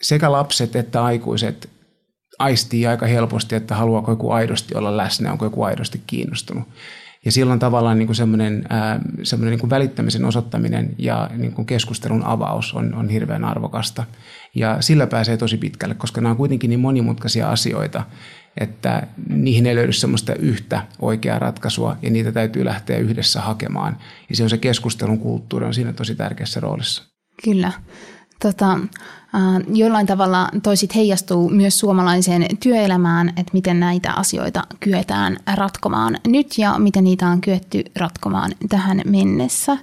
sekä 0.02 0.32
lapset 0.32 0.76
että 0.76 1.04
aikuiset 1.04 1.73
aistii 2.40 2.88
aika 2.88 3.06
helposti, 3.06 3.56
että 3.56 3.76
haluaako 3.76 4.12
joku 4.12 4.32
aidosti 4.32 4.76
olla 4.76 4.98
läsnä, 4.98 5.32
onko 5.32 5.46
joku 5.46 5.64
aidosti 5.64 6.02
kiinnostunut. 6.08 6.68
Ja 7.26 7.32
silloin 7.32 7.60
tavallaan 7.60 8.00
niin 8.00 8.08
kuin 8.08 8.16
semmoinen, 8.16 8.66
ää, 8.70 9.00
semmoinen 9.24 9.52
niin 9.52 9.60
kuin 9.60 9.70
välittämisen 9.70 10.26
osoittaminen 10.26 10.96
ja 10.98 11.30
niin 11.38 11.52
kuin 11.54 11.66
keskustelun 11.66 12.24
avaus 12.24 12.74
on, 12.74 12.94
on 12.94 13.10
hirveän 13.10 13.46
arvokasta. 13.46 14.04
Ja 14.56 14.78
sillä 14.82 15.08
pääsee 15.08 15.38
tosi 15.38 15.58
pitkälle, 15.58 15.96
koska 15.96 16.22
nämä 16.22 16.32
on 16.32 16.38
kuitenkin 16.38 16.70
niin 16.70 16.80
monimutkaisia 16.80 17.50
asioita, 17.50 18.04
että 18.58 19.08
niihin 19.30 19.66
ei 19.66 19.76
löydy 19.76 19.94
semmoista 19.94 20.36
yhtä 20.36 20.84
oikeaa 21.02 21.40
ratkaisua 21.40 21.98
ja 22.02 22.10
niitä 22.10 22.32
täytyy 22.32 22.66
lähteä 22.66 22.98
yhdessä 22.98 23.42
hakemaan. 23.42 23.98
Ja 24.30 24.36
se 24.36 24.44
on 24.44 24.50
se 24.50 24.58
keskustelun 24.58 25.20
kulttuuri 25.20 25.66
on 25.66 25.74
siinä 25.74 25.94
tosi 25.94 26.16
tärkeässä 26.16 26.60
roolissa. 26.60 27.04
Kyllä. 27.44 27.72
Tota, 28.42 28.80
jollain 29.74 30.08
tavalla 30.08 30.50
toisit 30.64 30.96
heijastuu 30.96 31.50
myös 31.50 31.80
suomalaiseen 31.80 32.46
työelämään, 32.60 33.30
että 33.30 33.54
miten 33.54 33.80
näitä 33.80 34.14
asioita 34.14 34.64
kyetään 34.80 35.38
ratkomaan 35.56 36.18
nyt 36.28 36.58
ja 36.58 36.80
miten 36.80 37.04
niitä 37.04 37.28
on 37.28 37.42
kyetty 37.42 37.84
ratkomaan 37.96 38.52
tähän 38.70 39.02
mennessä. 39.06 39.78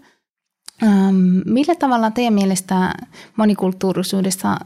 Millä 1.46 1.74
tavalla 1.74 2.10
teidän 2.10 2.34
mielestä 2.34 2.94
monikulttuurisuudesta 3.36 4.56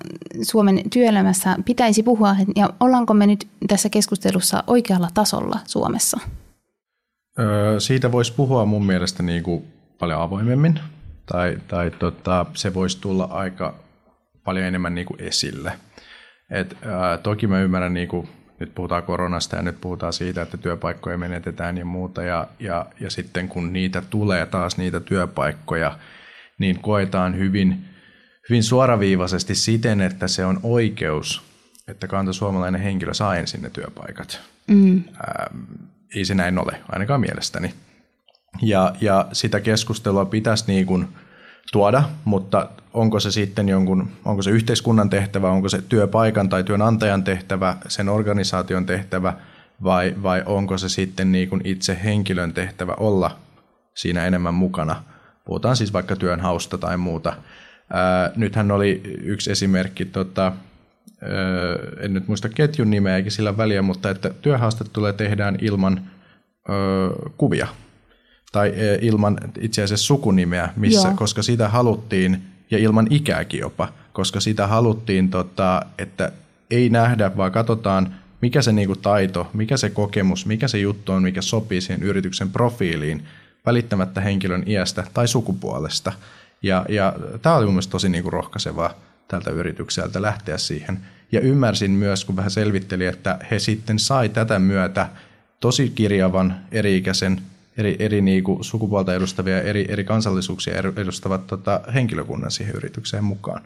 Suomen 0.43 0.91
työelämässä 0.91 1.57
pitäisi 1.65 2.03
puhua 2.03 2.37
ja 2.57 2.71
ollaanko 2.81 3.15
me 3.15 3.27
nyt 3.27 3.49
tässä 3.69 3.89
keskustelussa 3.89 4.65
oikealla 4.67 5.09
tasolla 5.15 5.59
Suomessa? 5.67 6.21
Siitä 7.79 8.13
voisi 8.13 8.33
puhua 8.33 8.65
mun 8.65 8.87
mielestä 8.87 9.23
niin 9.23 9.43
kuin 9.43 9.65
paljon 9.99 10.21
avoimemmin 10.21 10.81
tai, 11.27 11.59
tai 11.69 11.91
tota, 11.91 12.47
se 12.55 12.75
voisi 12.75 13.01
tulla 13.01 13.25
aika 13.25 13.84
paljon 14.45 14.67
enemmän 14.67 14.95
niin 14.95 15.07
kuin 15.07 15.23
esille. 15.23 15.73
Et, 16.51 16.77
ää, 16.87 17.19
toki 17.19 17.47
mä 17.47 17.61
ymmärrän, 17.61 17.95
niin 17.95 18.09
kuin, 18.09 18.29
nyt 18.61 18.75
puhutaan 18.75 19.03
koronasta 19.03 19.57
ja 19.57 19.63
nyt 19.63 19.81
puhutaan 19.81 20.13
siitä, 20.13 20.43
että 20.43 20.57
työpaikkoja 20.57 21.19
menetetään 21.19 21.79
ja 21.79 21.85
muuta, 21.85 22.23
ja, 22.23 22.49
ja, 22.61 22.87
ja 23.01 23.11
sitten 23.11 23.49
kun 23.49 23.73
niitä 23.73 24.03
tulee 24.11 24.47
taas 24.47 24.77
niitä 24.77 25.01
työpaikkoja, 25.01 25.99
niin 26.59 26.81
koetaan 26.81 27.39
hyvin, 27.39 27.85
hyvin 28.49 28.63
suoraviivaisesti 28.63 29.55
siten, 29.55 30.01
että 30.01 30.29
se 30.29 30.45
on 30.45 30.61
oikeus, 30.63 31.43
että 31.89 32.07
kantasuomalainen 32.07 32.81
henkilö 32.81 33.15
saa 33.15 33.37
ensin 33.37 33.63
ne 33.63 33.71
työpaikat. 33.71 34.41
Mm. 34.67 35.03
Ää, 35.27 35.51
ei 36.15 36.25
se 36.25 36.35
näin 36.35 36.59
ole, 36.59 36.81
ainakaan 36.89 37.21
mielestäni. 37.21 37.75
Ja, 38.63 38.95
ja 39.01 39.29
sitä 39.33 39.61
keskustelua 39.61 40.25
pitäisi 40.25 40.65
niin 40.67 40.87
kuin– 40.87 41.09
tuoda, 41.73 42.03
mutta 42.25 42.69
onko 42.95 43.21
se 43.21 43.31
sitten 43.31 43.69
jonkun, 43.69 44.11
onko 44.25 44.43
se 44.43 44.51
yhteiskunnan 44.51 45.11
tehtävä, 45.11 45.51
onko 45.51 45.69
se 45.69 45.83
työpaikan 45.83 46.49
tai 46.49 46.65
työnantajan 46.65 47.25
tehtävä, 47.25 47.77
sen 47.89 48.09
organisaation 48.09 48.87
tehtävä 48.87 49.33
vai, 49.83 50.15
vai 50.23 50.43
onko 50.47 50.79
se 50.79 50.89
sitten 50.89 51.33
niin 51.33 51.49
kuin 51.49 51.61
itse 51.65 51.99
henkilön 52.05 52.55
tehtävä 52.55 52.95
olla 52.97 53.39
siinä 53.95 54.27
enemmän 54.27 54.55
mukana. 54.55 55.03
Puhutaan 55.45 55.77
siis 55.77 55.93
vaikka 55.93 56.17
työnhausta 56.17 56.79
tai 56.79 56.97
muuta. 56.97 57.33
Ää, 57.93 58.31
nythän 58.37 58.71
oli 58.71 59.01
yksi 59.23 59.51
esimerkki, 59.51 60.05
tota, 60.05 60.45
ää, 60.45 61.31
en 62.01 62.15
nyt 62.15 62.29
muista 62.29 62.49
ketjun 62.49 62.91
nimeä 62.91 63.17
eikä 63.17 63.31
sillä 63.31 63.57
väliä, 63.57 63.83
mutta 63.83 64.11
että 64.11 64.31
tulee 64.93 65.13
tehdään 65.13 65.59
ilman 65.61 66.01
ää, 66.69 66.77
kuvia 67.37 67.69
tai 68.55 68.69
e, 68.69 68.99
ilman 69.03 69.39
itse 69.61 69.83
asiassa 69.83 70.07
sukunimeä, 70.07 70.69
missä, 70.77 71.09
Joo. 71.09 71.17
koska 71.17 71.43
sitä 71.43 71.69
haluttiin, 71.69 72.43
ja 72.71 72.79
ilman 72.79 73.07
ikääkin 73.11 73.61
jopa, 73.61 73.89
koska 74.13 74.41
sitä 74.41 74.67
haluttiin, 74.67 75.31
tota, 75.31 75.83
että 75.99 76.33
ei 76.71 76.89
nähdä, 76.89 77.37
vaan 77.37 77.53
katsotaan, 77.53 78.15
mikä 78.43 78.63
se 78.63 78.73
niinku 78.73 78.97
taito, 78.97 79.51
mikä 79.53 79.77
se 79.77 79.91
kokemus, 79.91 80.47
mikä 80.47 80.69
se 80.69 80.79
juttu 80.79 81.13
on, 81.13 81.23
mikä 81.23 81.43
sopii 81.43 81.81
siihen 81.81 82.03
yrityksen 82.03 82.51
profiiliin, 82.51 83.25
välittämättä 83.67 84.21
henkilön 84.21 84.63
iästä 84.67 85.05
tai 85.15 85.29
sukupuolesta. 85.29 86.13
Ja, 86.63 86.87
ja 86.89 87.15
tämä 87.43 87.57
oli 87.57 87.65
mun 87.65 87.75
mielestä 87.75 87.91
tosi 87.93 88.09
niinku 88.09 88.31
rohkaisevaa, 88.31 88.95
tältä 89.29 89.51
yritykseltä 89.51 90.23
lähteä 90.23 90.59
siihen. 90.59 90.99
Ja 91.33 91.41
ymmärsin 91.41 91.91
myös, 91.91 92.25
kun 92.25 92.37
vähän 92.37 92.51
selvitteli, 92.51 93.07
että 93.07 93.39
he 93.51 93.59
sitten 93.59 93.99
sai 93.99 94.29
tätä 94.29 94.59
myötä 94.59 95.09
tosi 95.61 95.93
kirjavan 95.95 96.57
eri-ikäisen, 96.73 97.43
eri, 97.79 97.97
eri 97.99 98.21
niinku 98.21 98.59
sukupuolta 98.61 99.15
edustavia 99.15 99.63
eri, 99.63 99.87
eri 99.89 100.05
kansallisuuksia 100.05 100.75
edustavat 100.97 101.47
tota, 101.47 101.81
henkilökunnan 101.95 102.51
siihen 102.51 102.75
yritykseen 102.75 103.25
mukaan. 103.25 103.63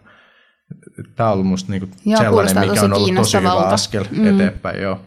Tämä 1.16 1.28
on 1.28 1.32
ollut 1.32 1.46
minusta 1.46 1.72
niinku 1.72 1.88
sellainen, 2.18 2.68
mikä 2.68 2.82
on 2.82 2.92
ollut 2.92 3.14
tosi 3.14 3.38
hyvä 3.38 3.52
askel 3.52 4.04
mm. 4.10 4.34
eteenpäin. 4.34 4.82
Joo. 4.82 5.00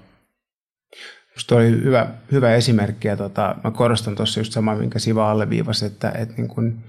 Minusta 1.30 1.56
oli 1.56 1.70
hyvä, 1.70 2.08
hyvä 2.32 2.56
esimerkki 2.56 3.08
ja 3.08 3.18
tota, 3.18 3.56
mä 3.64 3.72
korostan 3.72 4.16
tuossa 4.16 4.40
just 4.40 4.54
samaa, 4.54 4.76
minkä 4.76 5.00
Siva 5.00 5.32
alleviivasi, 5.32 5.86
että, 5.86 6.12
että 6.12 6.34
niin 6.38 6.48
kun 6.48 6.84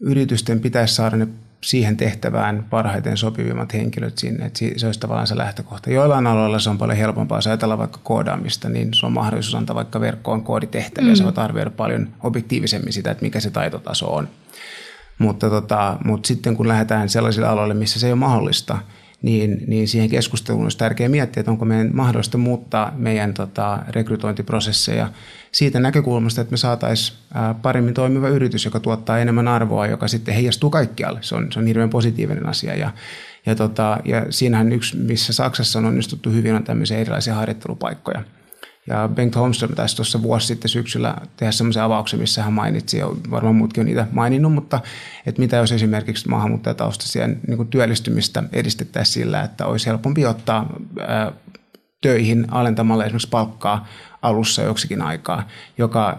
yritysten 0.00 0.60
pitäisi 0.60 0.94
saada 0.94 1.16
ne 1.16 1.28
siihen 1.64 1.96
tehtävään 1.96 2.66
parhaiten 2.70 3.16
sopivimmat 3.16 3.72
henkilöt 3.72 4.18
sinne. 4.18 4.46
Että 4.46 4.60
se 4.76 4.86
olisi 4.86 5.00
tavallaan 5.00 5.26
se 5.26 5.36
lähtökohta. 5.36 5.90
Joillain 5.90 6.26
aloilla 6.26 6.58
se 6.58 6.70
on 6.70 6.78
paljon 6.78 6.98
helpompaa. 6.98 7.38
Jos 7.38 7.46
ajatellaan 7.46 7.78
vaikka 7.78 8.00
koodaamista, 8.02 8.68
niin 8.68 8.94
se 8.94 9.06
on 9.06 9.12
mahdollisuus 9.12 9.54
antaa 9.54 9.76
vaikka 9.76 10.00
verkkoon 10.00 10.42
kooditehtäviä. 10.42 11.10
Mm. 11.10 11.16
Sä 11.16 11.24
voit 11.24 11.38
arvioida 11.38 11.70
paljon 11.70 12.08
objektiivisemmin 12.22 12.92
sitä, 12.92 13.10
että 13.10 13.24
mikä 13.24 13.40
se 13.40 13.50
taitotaso 13.50 14.14
on. 14.14 14.28
Mutta, 15.18 15.50
tota, 15.50 15.98
mutta 16.04 16.26
sitten 16.26 16.56
kun 16.56 16.68
lähdetään 16.68 17.08
sellaisille 17.08 17.48
aloille, 17.48 17.74
missä 17.74 18.00
se 18.00 18.06
ei 18.06 18.12
ole 18.12 18.18
mahdollista– 18.18 18.78
niin, 19.26 19.64
niin 19.66 19.88
siihen 19.88 20.10
keskusteluun 20.10 20.62
olisi 20.62 20.78
tärkeää 20.78 21.08
miettiä, 21.08 21.40
että 21.40 21.50
onko 21.50 21.64
meidän 21.64 21.90
mahdollista 21.92 22.38
muuttaa 22.38 22.92
meidän 22.96 23.34
tota, 23.34 23.78
rekrytointiprosesseja 23.88 25.10
siitä 25.52 25.80
näkökulmasta, 25.80 26.40
että 26.40 26.50
me 26.50 26.56
saataisiin 26.56 27.18
paremmin 27.62 27.94
toimiva 27.94 28.28
yritys, 28.28 28.64
joka 28.64 28.80
tuottaa 28.80 29.18
enemmän 29.18 29.48
arvoa, 29.48 29.86
joka 29.86 30.08
sitten 30.08 30.34
heijastuu 30.34 30.70
kaikkialle. 30.70 31.18
Se 31.22 31.34
on, 31.34 31.52
se 31.52 31.58
on 31.58 31.66
hirveän 31.66 31.90
positiivinen 31.90 32.46
asia 32.46 32.74
ja, 32.74 32.90
ja, 33.46 33.54
tota, 33.54 33.98
ja 34.04 34.26
siinähän 34.30 34.72
yksi, 34.72 34.96
missä 34.96 35.32
Saksassa 35.32 35.78
on 35.78 35.84
onnistuttu 35.84 36.30
hyvin, 36.30 36.54
on 36.54 36.64
tämmöisiä 36.64 36.98
erilaisia 36.98 37.34
harjoittelupaikkoja– 37.34 38.22
ja 38.86 39.08
Bengt 39.14 39.36
Holmström 39.36 39.74
taisi 39.74 39.96
tuossa 39.96 40.22
vuosi 40.22 40.46
sitten 40.46 40.68
syksyllä 40.68 41.14
tehdä 41.36 41.52
semmoisen 41.52 41.82
avauksen, 41.82 42.20
missä 42.20 42.42
hän 42.42 42.52
mainitsi, 42.52 42.98
ja 42.98 43.06
varmaan 43.30 43.56
muutkin 43.56 43.80
on 43.80 43.86
niitä 43.86 44.06
maininnut, 44.12 44.52
mutta 44.52 44.80
että 45.26 45.42
mitä 45.42 45.56
jos 45.56 45.72
esimerkiksi 45.72 46.28
maahanmuuttajataustaisia 46.28 47.26
niin 47.26 47.68
työllistymistä 47.70 48.42
edistettäisiin 48.52 49.14
sillä, 49.14 49.42
että 49.42 49.66
olisi 49.66 49.86
helpompi 49.86 50.26
ottaa 50.26 50.66
ää, 51.06 51.32
töihin 52.02 52.46
alentamalla 52.50 53.04
esimerkiksi 53.04 53.28
palkkaa 53.28 53.86
alussa 54.22 54.62
joksikin 54.62 55.02
aikaa, 55.02 55.48
joka 55.78 56.18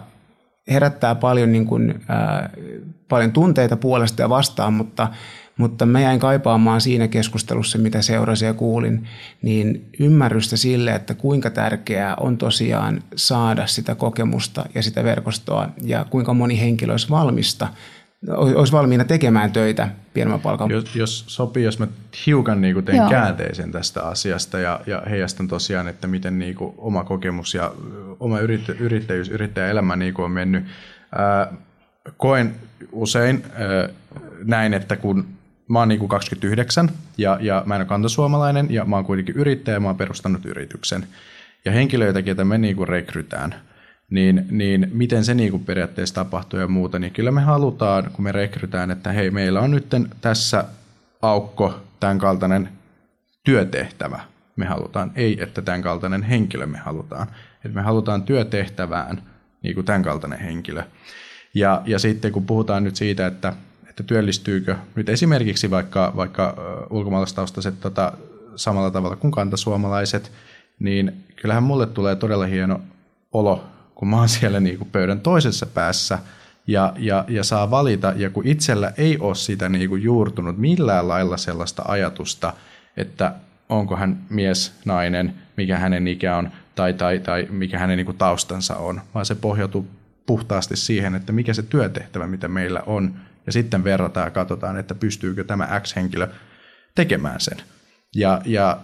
herättää 0.70 1.14
paljon, 1.14 1.52
niin 1.52 1.66
kuin, 1.66 2.00
ää, 2.08 2.50
paljon 3.08 3.32
tunteita 3.32 3.76
puolesta 3.76 4.22
ja 4.22 4.28
vastaan, 4.28 4.72
mutta 4.72 5.08
mutta 5.58 5.86
mä 5.86 6.00
jäin 6.00 6.20
kaipaamaan 6.20 6.80
siinä 6.80 7.08
keskustelussa, 7.08 7.78
mitä 7.78 8.02
seurasin 8.02 8.46
ja 8.46 8.54
kuulin, 8.54 9.08
niin 9.42 9.90
ymmärrystä 10.00 10.56
sille, 10.56 10.94
että 10.94 11.14
kuinka 11.14 11.50
tärkeää 11.50 12.16
on 12.16 12.38
tosiaan 12.38 13.02
saada 13.16 13.66
sitä 13.66 13.94
kokemusta 13.94 14.64
ja 14.74 14.82
sitä 14.82 15.04
verkostoa 15.04 15.68
ja 15.82 16.06
kuinka 16.10 16.34
moni 16.34 16.60
henkilö 16.60 16.92
olisi 16.92 17.10
valmista 17.10 17.68
olisi 18.26 18.72
valmiina 18.72 19.04
tekemään 19.04 19.52
töitä 19.52 19.88
pienemmän 20.14 20.40
palkan. 20.40 20.70
Jos, 20.70 20.96
jos 20.96 21.24
sopii, 21.26 21.64
jos 21.64 21.78
mä 21.78 21.86
hiukan 22.26 22.60
niin 22.60 22.84
teen 22.84 22.98
Joo. 22.98 23.10
käänteisen 23.10 23.72
tästä 23.72 24.02
asiasta 24.02 24.58
ja, 24.58 24.80
ja 24.86 25.02
heijastan 25.10 25.48
tosiaan, 25.48 25.88
että 25.88 26.06
miten 26.06 26.38
niin 26.38 26.54
kuin 26.54 26.74
oma 26.78 27.04
kokemus 27.04 27.54
ja 27.54 27.72
oma 28.20 28.40
yrittä, 28.40 28.72
yrittäjyys, 28.80 29.28
yrittäjäelämä 29.28 29.96
niin 29.96 30.14
kuin 30.14 30.24
on 30.24 30.30
mennyt. 30.30 30.64
Ää, 31.16 31.52
koen 32.16 32.54
usein 32.92 33.44
ää, 33.54 33.88
näin, 34.44 34.74
että 34.74 34.96
kun 34.96 35.26
mä 35.68 35.78
oon 35.78 35.88
niin 35.88 35.98
kuin 35.98 36.08
29 36.08 36.90
ja, 37.18 37.38
ja 37.40 37.62
mä 37.66 37.74
en 37.74 37.80
ole 37.80 37.88
kantasuomalainen 37.88 38.66
ja 38.70 38.84
mä 38.84 38.96
oon 38.96 39.04
kuitenkin 39.04 39.36
yrittäjä 39.36 39.76
ja 39.76 39.80
mä 39.80 39.88
oon 39.88 39.96
perustanut 39.96 40.46
yrityksen. 40.46 41.06
Ja 41.64 41.72
henkilöitä, 41.72 42.22
ketä 42.22 42.44
me 42.44 42.58
niin 42.58 42.76
kuin 42.76 42.88
rekrytään, 42.88 43.54
niin, 44.10 44.46
niin 44.50 44.90
miten 44.92 45.24
se 45.24 45.34
niin 45.34 45.50
kuin 45.50 45.64
periaatteessa 45.64 46.14
tapahtuu 46.14 46.60
ja 46.60 46.68
muuta, 46.68 46.98
niin 46.98 47.12
kyllä 47.12 47.30
me 47.30 47.40
halutaan, 47.40 48.10
kun 48.12 48.24
me 48.24 48.32
rekrytään, 48.32 48.90
että 48.90 49.12
hei, 49.12 49.30
meillä 49.30 49.60
on 49.60 49.70
nyt 49.70 49.86
tässä 50.20 50.64
aukko, 51.22 51.80
tämän 52.00 52.18
kaltainen 52.18 52.68
työtehtävä. 53.44 54.20
Me 54.56 54.66
halutaan, 54.66 55.12
ei 55.14 55.42
että 55.42 55.62
tämän 55.62 55.82
kaltainen 55.82 56.22
henkilö 56.22 56.66
me 56.66 56.78
halutaan. 56.78 57.26
Että 57.64 57.74
me 57.76 57.82
halutaan 57.82 58.22
työtehtävään 58.22 59.22
niin 59.62 59.74
kuin 59.74 59.84
tämän 59.84 60.02
kaltainen 60.02 60.40
henkilö. 60.40 60.82
Ja, 61.54 61.82
ja 61.86 61.98
sitten 61.98 62.32
kun 62.32 62.46
puhutaan 62.46 62.84
nyt 62.84 62.96
siitä, 62.96 63.26
että 63.26 63.52
että 64.00 64.08
työllistyykö 64.08 64.76
nyt 64.94 65.08
esimerkiksi 65.08 65.70
vaikka, 65.70 66.12
vaikka 66.16 66.56
ulkomaalaistaustaiset 66.90 67.80
tota, 67.80 68.12
samalla 68.56 68.90
tavalla 68.90 69.16
kuin 69.16 69.30
kantasuomalaiset, 69.30 70.32
niin 70.78 71.24
kyllähän 71.36 71.62
mulle 71.62 71.86
tulee 71.86 72.16
todella 72.16 72.46
hieno 72.46 72.80
olo, 73.32 73.64
kun 73.94 74.08
mä 74.08 74.16
oon 74.16 74.28
siellä 74.28 74.60
niin 74.60 74.78
kuin 74.78 74.90
pöydän 74.90 75.20
toisessa 75.20 75.66
päässä 75.66 76.18
ja, 76.66 76.92
ja, 76.96 77.24
ja 77.28 77.44
saa 77.44 77.70
valita, 77.70 78.12
ja 78.16 78.30
kun 78.30 78.46
itsellä 78.46 78.92
ei 78.96 79.18
ole 79.18 79.34
sitä 79.34 79.68
niin 79.68 79.88
kuin 79.88 80.02
juurtunut 80.02 80.58
millään 80.58 81.08
lailla 81.08 81.36
sellaista 81.36 81.82
ajatusta, 81.88 82.52
että 82.96 83.34
onko 83.68 83.96
hän 83.96 84.18
mies, 84.30 84.72
nainen, 84.84 85.34
mikä 85.56 85.78
hänen 85.78 86.08
ikä 86.08 86.36
on 86.36 86.50
tai, 86.74 86.92
tai, 86.92 87.18
tai 87.18 87.46
mikä 87.50 87.78
hänen 87.78 87.96
niin 87.96 88.06
kuin 88.06 88.18
taustansa 88.18 88.76
on, 88.76 89.00
vaan 89.14 89.26
se 89.26 89.34
pohjautuu 89.34 89.88
puhtaasti 90.26 90.76
siihen, 90.76 91.14
että 91.14 91.32
mikä 91.32 91.54
se 91.54 91.62
työtehtävä, 91.62 92.26
mitä 92.26 92.48
meillä 92.48 92.82
on, 92.86 93.14
ja 93.48 93.52
sitten 93.52 93.84
verrataan 93.84 94.26
ja 94.26 94.30
katsotaan, 94.30 94.76
että 94.76 94.94
pystyykö 94.94 95.44
tämä 95.44 95.80
X-henkilö 95.80 96.28
tekemään 96.94 97.40
sen. 97.40 97.56
Ja, 98.14 98.42
ja 98.44 98.78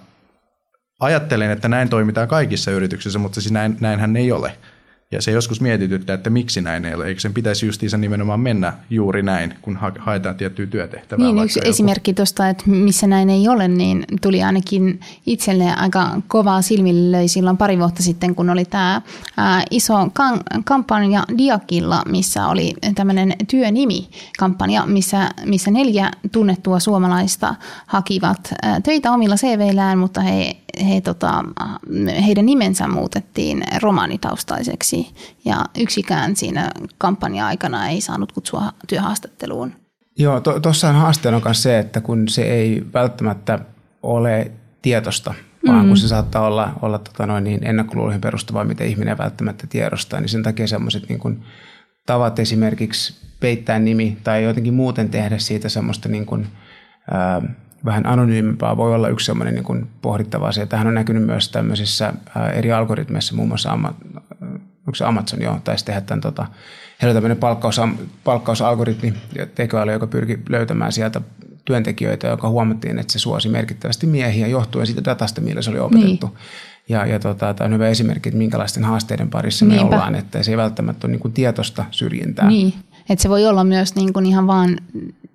ajattelen, 1.01 1.51
että 1.51 1.69
näin 1.69 1.89
toimitaan 1.89 2.29
kaikissa 2.29 2.71
yrityksissä, 2.71 3.19
mutta 3.19 3.41
siis 3.41 3.53
näin, 3.53 3.77
näinhän 3.81 4.17
ei 4.17 4.33
ole. 4.33 4.57
Ja 5.13 5.23
se 5.23 5.31
joskus 5.31 5.61
mietityttää, 5.61 6.15
että 6.15 6.31
miksi 6.31 6.61
näin 6.61 6.85
ei 6.85 6.95
ole. 6.95 7.07
Eikö 7.07 7.21
sen 7.21 7.35
pitäisi 7.35 7.67
justiinsa 7.67 7.97
nimenomaan 7.97 8.41
mennä 8.41 8.73
juuri 8.91 9.23
näin, 9.23 9.55
kun 9.63 9.79
haetaan 9.99 10.37
tiettyä 10.37 10.67
työtehtävää? 10.67 11.27
Niin, 11.27 11.45
yksi 11.45 11.59
joku. 11.59 11.69
esimerkki 11.69 12.15
tuosta, 12.15 12.49
että 12.49 12.65
missä 12.67 13.07
näin 13.07 13.31
ei 13.31 13.49
ole, 13.49 13.69
niin 13.69 14.05
tuli 14.23 14.43
ainakin 14.43 15.01
itselleen 15.27 15.79
aika 15.79 16.21
kovaa 16.29 16.63
silmille 16.63 17.13
löi 17.19 17.29
silloin 17.29 17.57
pari 17.57 17.79
vuotta 17.79 18.03
sitten, 18.03 18.35
kun 18.35 18.51
oli 18.51 18.65
tämä 18.65 19.03
iso 19.71 19.95
kampanja 20.65 21.25
Diakilla, 21.39 22.03
missä 22.09 22.47
oli 22.49 22.75
tämmöinen 22.95 23.33
työnimi-kampanja, 23.51 24.87
missä, 24.87 25.31
missä 25.45 25.71
neljä 25.71 26.11
tunnettua 26.33 26.81
suomalaista 26.81 27.55
hakivat 27.87 28.55
töitä 28.83 29.13
omilla 29.13 29.37
CV-lään, 29.37 29.99
mutta 29.99 30.21
he 30.21 30.57
he, 30.89 31.01
tota, 31.01 31.45
heidän 32.27 32.47
nimensä 32.47 32.89
muutettiin 32.89 33.63
romanitaustaiseksi 33.83 35.15
ja 35.45 35.65
yksikään 35.79 36.37
siinä 36.37 36.71
kampanja-aikana 36.99 37.89
ei 37.89 38.01
saanut 38.01 38.33
kutsua 38.33 38.63
työhaastatteluun. 38.89 39.73
Joo, 40.19 40.41
tuossa 40.41 40.89
on 40.89 40.95
haasteena 40.95 41.41
myös 41.45 41.63
se, 41.63 41.79
että 41.79 42.01
kun 42.01 42.29
se 42.29 42.43
ei 42.43 42.85
välttämättä 42.95 43.59
ole 44.03 44.51
tietosta, 44.83 45.35
vaan 45.67 45.77
mm-hmm. 45.77 45.89
kun 45.89 45.97
se 45.97 46.09
saattaa 46.09 46.47
olla, 46.47 46.73
olla 46.83 46.99
tota 46.99 47.27
noin, 47.27 47.45
niin 47.45 47.67
ennakkoluuloihin 47.67 48.21
perustuvaa, 48.21 48.65
mitä 48.65 48.85
ihminen 48.85 49.19
välttämättä 49.19 49.67
tiedostaa, 49.67 50.21
niin 50.21 50.29
sen 50.29 50.43
takia 50.43 50.67
semmoiset 50.67 51.09
niin 51.09 51.45
tavat 52.07 52.39
esimerkiksi 52.39 53.15
peittää 53.41 53.79
nimi 53.79 54.17
tai 54.25 54.45
jotenkin 54.45 54.75
muuten 54.75 55.09
tehdä 55.11 55.39
siitä 55.39 55.69
semmoista 55.69 56.09
niin 56.09 56.27
kuin, 56.27 56.47
ää, 57.11 57.43
vähän 57.85 58.07
anonyymimpaa 58.07 58.77
voi 58.77 58.95
olla 58.95 59.09
yksi 59.09 59.27
sellainen 59.27 59.55
niin 59.55 59.65
kuin 59.65 59.91
pohdittava 60.03 60.49
asia. 60.49 60.67
Tähän 60.67 60.87
on 60.87 60.95
näkynyt 60.95 61.27
myös 61.27 61.49
tämmöisissä 61.49 62.13
eri 62.55 62.73
algoritmeissa, 62.73 63.37
muun 63.37 63.49
muassa 63.49 63.73
Ama, 63.73 63.95
yksi 64.89 65.05
Amazon 65.05 65.43
jo 65.43 65.61
taisi 65.65 65.85
tehdä 65.85 66.01
tämän, 66.01 66.21
tota, 66.21 66.47
heillä 67.03 67.11
on 67.11 67.17
tämmöinen 67.17 67.37
palkkaus, 67.37 67.81
palkkausalgoritmi, 68.25 69.15
tekoäly, 69.55 69.93
joka 69.93 70.07
pyrki 70.07 70.39
löytämään 70.49 70.93
sieltä 70.93 71.21
työntekijöitä, 71.65 72.27
joka 72.27 72.49
huomattiin, 72.49 72.99
että 72.99 73.13
se 73.13 73.19
suosi 73.19 73.49
merkittävästi 73.49 74.07
miehiä 74.07 74.47
johtuen 74.47 74.87
siitä 74.87 75.05
datasta, 75.05 75.41
millä 75.41 75.63
se 75.63 75.71
oli 75.71 75.79
opetettu. 75.79 76.27
Niin. 76.27 76.39
Ja, 76.89 77.07
ja 77.07 77.19
tota, 77.19 77.55
tämä 77.55 77.67
on 77.67 77.75
hyvä 77.75 77.89
esimerkki, 77.89 78.29
että 78.29 78.39
minkälaisten 78.39 78.85
haasteiden 78.85 79.31
parissa 79.31 79.65
Niinpä. 79.65 79.85
me 79.85 79.95
ollaan, 79.95 80.15
että 80.15 80.43
se 80.43 80.51
ei 80.51 80.57
välttämättä 80.57 81.07
ole 81.07 81.17
niin 81.17 81.33
tietoista 81.33 81.85
syrjintää. 81.91 82.49
Niin, 82.49 82.75
että 83.09 83.23
se 83.23 83.29
voi 83.29 83.47
olla 83.47 83.65
myös 83.65 83.95
niin 83.95 84.13
kuin 84.13 84.27
ihan 84.27 84.47
vaan 84.47 84.77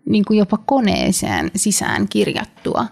niin 0.10 0.26
kuin 0.26 0.40
jopa 0.40 0.58
koneeseen 0.66 1.52
sisään 1.56 2.08
kirjattua. 2.08 2.86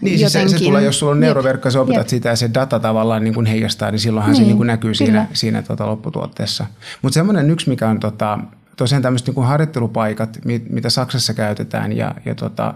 Niin, 0.00 0.18
siis 0.18 0.32
se, 0.32 0.48
se 0.48 0.58
tulee, 0.58 0.84
jos 0.84 0.98
sulla 0.98 1.12
on 1.12 1.20
neuroverkko, 1.20 1.70
sä 1.70 1.80
opetat 1.80 2.00
Jep. 2.00 2.08
sitä 2.08 2.28
ja 2.28 2.36
se 2.36 2.50
data 2.54 2.80
tavallaan 2.80 3.24
niin 3.24 3.34
kuin 3.34 3.46
heijastaa, 3.46 3.90
niin 3.90 3.98
silloinhan 3.98 4.32
niin, 4.32 4.42
se 4.42 4.46
niin 4.46 4.56
kuin 4.56 4.66
näkyy 4.66 4.92
kyllä. 4.92 5.06
siinä, 5.06 5.26
siinä 5.32 5.62
tota 5.62 5.86
lopputuotteessa. 5.86 6.66
Mutta 7.02 7.14
semmoinen 7.14 7.50
yksi, 7.50 7.68
mikä 7.68 7.88
on 7.88 8.00
tota, 8.00 8.38
tosiaan 8.76 9.02
tämmöiset 9.02 9.28
niin 9.28 9.46
harjoittelupaikat, 9.46 10.38
mitä 10.70 10.90
Saksassa 10.90 11.34
käytetään 11.34 11.96
ja, 11.96 12.14
ja 12.24 12.34
tota, 12.34 12.74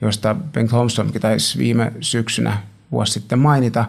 josta 0.00 0.34
Bengt 0.34 0.72
Holmströmkin 0.72 1.20
taisi 1.20 1.58
viime 1.58 1.92
syksynä 2.00 2.58
vuosi 2.92 3.12
sitten 3.12 3.38
mainita, 3.38 3.84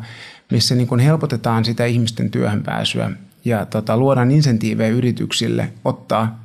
missä 0.52 0.76
niin 0.76 0.88
kuin 0.88 1.00
helpotetaan 1.00 1.66
sitä 1.66 1.86
ihmisten 1.86 2.30
työhön 2.30 2.64
pääsyä 2.64 3.12
ja 3.46 3.66
tota, 3.66 3.98
luodaan 3.98 4.32
insentiivejä 4.32 4.90
yrityksille 4.90 5.74
ottaa 5.86 6.43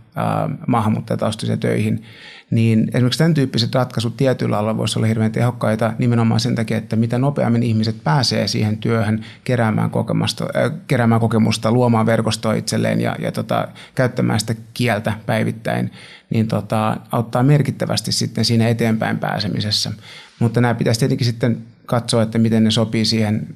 maahanmuuttajataustaisia 0.66 1.56
töihin, 1.56 2.02
niin 2.50 2.88
esimerkiksi 2.94 3.18
tämän 3.18 3.34
tyyppiset 3.34 3.74
ratkaisut 3.74 4.16
tietyllä 4.16 4.58
alalla 4.58 4.76
voisi 4.76 4.98
olla 4.98 5.06
hirveän 5.06 5.32
tehokkaita 5.32 5.92
nimenomaan 5.98 6.40
sen 6.40 6.54
takia, 6.54 6.76
että 6.76 6.96
mitä 6.96 7.18
nopeammin 7.18 7.62
ihmiset 7.62 7.96
pääsee 8.04 8.48
siihen 8.48 8.76
työhön 8.76 9.24
keräämään 9.44 9.90
kokemusta, 9.90 10.44
äh, 10.56 10.72
keräämään 10.86 11.20
kokemusta 11.20 11.72
luomaan 11.72 12.06
verkostoa 12.06 12.54
itselleen 12.54 13.00
ja, 13.00 13.16
ja 13.18 13.32
tota, 13.32 13.68
käyttämään 13.94 14.40
sitä 14.40 14.54
kieltä 14.74 15.12
päivittäin, 15.26 15.90
niin 16.30 16.48
tota, 16.48 16.96
auttaa 17.12 17.42
merkittävästi 17.42 18.12
sitten 18.12 18.44
siinä 18.44 18.68
eteenpäin 18.68 19.18
pääsemisessä. 19.18 19.92
Mutta 20.38 20.60
nämä 20.60 20.74
pitäisi 20.74 21.00
tietenkin 21.00 21.26
sitten 21.26 21.62
katsoa, 21.86 22.22
että 22.22 22.38
miten 22.38 22.64
ne 22.64 22.70
sopii 22.70 23.04
siihen, 23.04 23.46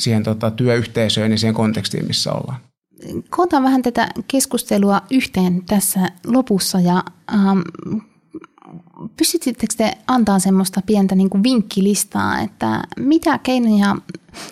siihen 0.00 0.22
tota, 0.22 0.50
työyhteisöön 0.50 1.30
ja 1.30 1.38
siihen 1.38 1.54
kontekstiin, 1.54 2.06
missä 2.06 2.32
ollaan. 2.32 2.73
Kootaan 3.30 3.62
vähän 3.62 3.82
tätä 3.82 4.08
keskustelua 4.28 5.02
yhteen 5.10 5.62
tässä 5.66 6.08
lopussa 6.26 6.80
ja 6.80 7.04
ähm, 7.34 7.60
pystyttekö 9.16 9.66
te 9.76 9.92
antaa 10.06 10.38
semmoista 10.38 10.80
pientä 10.86 11.14
niin 11.14 11.30
kuin 11.30 11.42
vinkkilistaa, 11.42 12.40
että 12.40 12.82
mitä 12.96 13.38
keinoja 13.38 13.96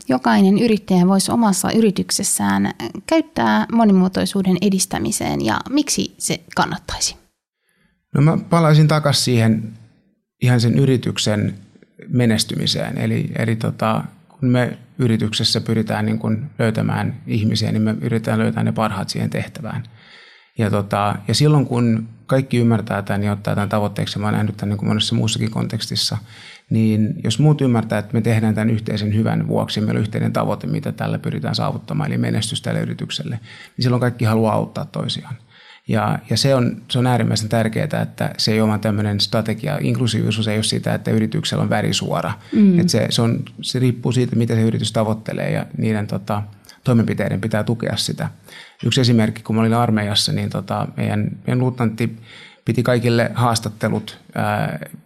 jokainen 0.08 0.58
yrittäjä 0.58 1.06
voisi 1.06 1.32
omassa 1.32 1.72
yrityksessään 1.72 2.70
käyttää 3.06 3.66
monimuotoisuuden 3.72 4.56
edistämiseen 4.60 5.44
ja 5.44 5.60
miksi 5.70 6.14
se 6.18 6.40
kannattaisi? 6.56 7.16
No 8.14 8.22
mä 8.22 8.38
palaisin 8.50 8.88
takaisin 8.88 9.24
siihen 9.24 9.72
ihan 10.42 10.60
sen 10.60 10.78
yrityksen 10.78 11.58
menestymiseen. 12.08 12.98
Eli, 12.98 13.30
eli 13.38 13.56
tota, 13.56 14.04
me 14.50 14.78
yrityksessä 14.98 15.60
pyritään 15.60 16.06
niin 16.06 16.18
kun 16.18 16.50
löytämään 16.58 17.22
ihmisiä, 17.26 17.72
niin 17.72 17.82
me 17.82 17.96
yritetään 18.00 18.38
löytää 18.38 18.62
ne 18.62 18.72
parhaat 18.72 19.08
siihen 19.08 19.30
tehtävään. 19.30 19.82
Ja, 20.58 20.70
tota, 20.70 21.14
ja 21.28 21.34
silloin 21.34 21.66
kun 21.66 22.08
kaikki 22.26 22.58
ymmärtää 22.58 23.02
tämän 23.02 23.22
ja 23.22 23.32
ottaa 23.32 23.54
tämän 23.54 23.68
tavoitteeksi, 23.68 24.18
mä 24.18 24.26
oon 24.26 24.34
nähnyt 24.34 24.56
tämän 24.56 24.70
niin 24.70 24.78
kuin 24.78 24.88
monessa 24.88 25.14
muussakin 25.14 25.50
kontekstissa, 25.50 26.18
niin 26.70 27.14
jos 27.24 27.38
muut 27.38 27.60
ymmärtää, 27.60 27.98
että 27.98 28.14
me 28.14 28.20
tehdään 28.20 28.54
tämän 28.54 28.70
yhteisen 28.70 29.14
hyvän 29.14 29.48
vuoksi, 29.48 29.80
meillä 29.80 29.98
on 29.98 30.02
yhteinen 30.02 30.32
tavoite, 30.32 30.66
mitä 30.66 30.92
tällä 30.92 31.18
pyritään 31.18 31.54
saavuttamaan, 31.54 32.10
eli 32.10 32.18
menestys 32.18 32.62
tälle 32.62 32.80
yritykselle, 32.80 33.40
niin 33.76 33.82
silloin 33.82 34.00
kaikki 34.00 34.24
haluaa 34.24 34.54
auttaa 34.54 34.84
toisiaan. 34.84 35.34
Ja, 35.88 36.18
ja 36.30 36.36
se, 36.36 36.54
on, 36.54 36.82
se 36.90 36.98
on 36.98 37.06
äärimmäisen 37.06 37.48
tärkeää, 37.48 38.02
että 38.02 38.30
se 38.38 38.52
ei 38.52 38.60
ole 38.60 38.78
tämmöinen 38.78 39.20
strategia. 39.20 39.78
Inklusiivisuus 39.80 40.48
ei 40.48 40.56
ole 40.56 40.62
sitä, 40.62 40.94
että 40.94 41.10
yrityksellä 41.10 41.62
on 41.62 41.70
värisuora. 41.70 42.32
Mm. 42.52 42.78
Että 42.78 42.92
se, 42.92 43.06
se, 43.10 43.22
on, 43.22 43.44
se 43.62 43.78
riippuu 43.78 44.12
siitä, 44.12 44.36
mitä 44.36 44.54
se 44.54 44.62
yritys 44.62 44.92
tavoittelee 44.92 45.50
ja 45.50 45.66
niiden 45.78 46.06
tota, 46.06 46.42
toimenpiteiden 46.84 47.40
pitää 47.40 47.64
tukea 47.64 47.96
sitä. 47.96 48.28
Yksi 48.84 49.00
esimerkki, 49.00 49.42
kun 49.42 49.56
mä 49.56 49.62
olin 49.62 49.74
armeijassa, 49.74 50.32
niin 50.32 50.50
tota, 50.50 50.88
meidän, 50.96 51.30
meidän 51.46 51.58
luutnantti 51.58 52.16
piti 52.64 52.82
kaikille 52.82 53.30
haastattelut, 53.34 54.18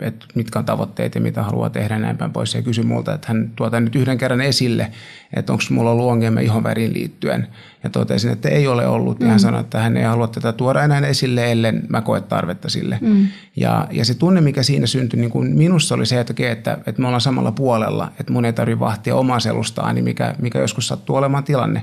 että 0.00 0.26
mitkä 0.34 0.58
on 0.58 0.64
tavoitteet 0.64 1.14
ja 1.14 1.20
mitä 1.20 1.42
haluaa 1.42 1.70
tehdä 1.70 1.98
näin 1.98 2.16
päin 2.16 2.32
pois. 2.32 2.54
Ja 2.54 2.62
kysyi 2.62 2.84
multa, 2.84 3.14
että 3.14 3.28
hän 3.28 3.52
tuota 3.56 3.80
nyt 3.80 3.96
yhden 3.96 4.18
kerran 4.18 4.40
esille, 4.40 4.92
että 5.36 5.52
onko 5.52 5.64
mulla 5.70 5.90
ollut 5.90 6.10
ongelmia 6.10 6.42
ihonväriin 6.42 6.92
liittyen. 6.92 7.46
Ja 7.84 7.90
totesin, 7.90 8.32
että 8.32 8.48
ei 8.48 8.66
ole 8.66 8.86
ollut. 8.86 9.20
Ja 9.20 9.26
hän 9.26 9.36
mm. 9.36 9.40
sanoi, 9.40 9.60
että 9.60 9.80
hän 9.80 9.96
ei 9.96 10.04
halua 10.04 10.28
tätä 10.28 10.52
tuoda 10.52 10.82
enää 10.82 11.00
esille, 11.00 11.52
ellei 11.52 11.72
mä 11.88 12.00
koe 12.00 12.20
tarvetta 12.20 12.68
sille. 12.68 12.98
Mm. 13.00 13.26
Ja, 13.56 13.88
ja 13.90 14.04
se 14.04 14.14
tunne, 14.14 14.40
mikä 14.40 14.62
siinä 14.62 14.86
syntyi, 14.86 15.20
niin 15.20 15.30
kuin 15.30 15.56
minussa 15.56 15.94
oli 15.94 16.06
se, 16.06 16.20
että, 16.20 16.34
että, 16.38 16.78
että 16.86 17.02
me 17.02 17.06
ollaan 17.06 17.20
samalla 17.20 17.52
puolella, 17.52 18.12
että 18.20 18.32
mun 18.32 18.44
ei 18.44 18.52
tarvitse 18.52 18.80
vahtia 18.80 19.16
omaa 19.16 19.40
selustaani, 19.40 20.02
mikä, 20.02 20.34
mikä 20.38 20.58
joskus 20.58 20.88
sattuu 20.88 21.16
olemaan 21.16 21.44
tilanne. 21.44 21.82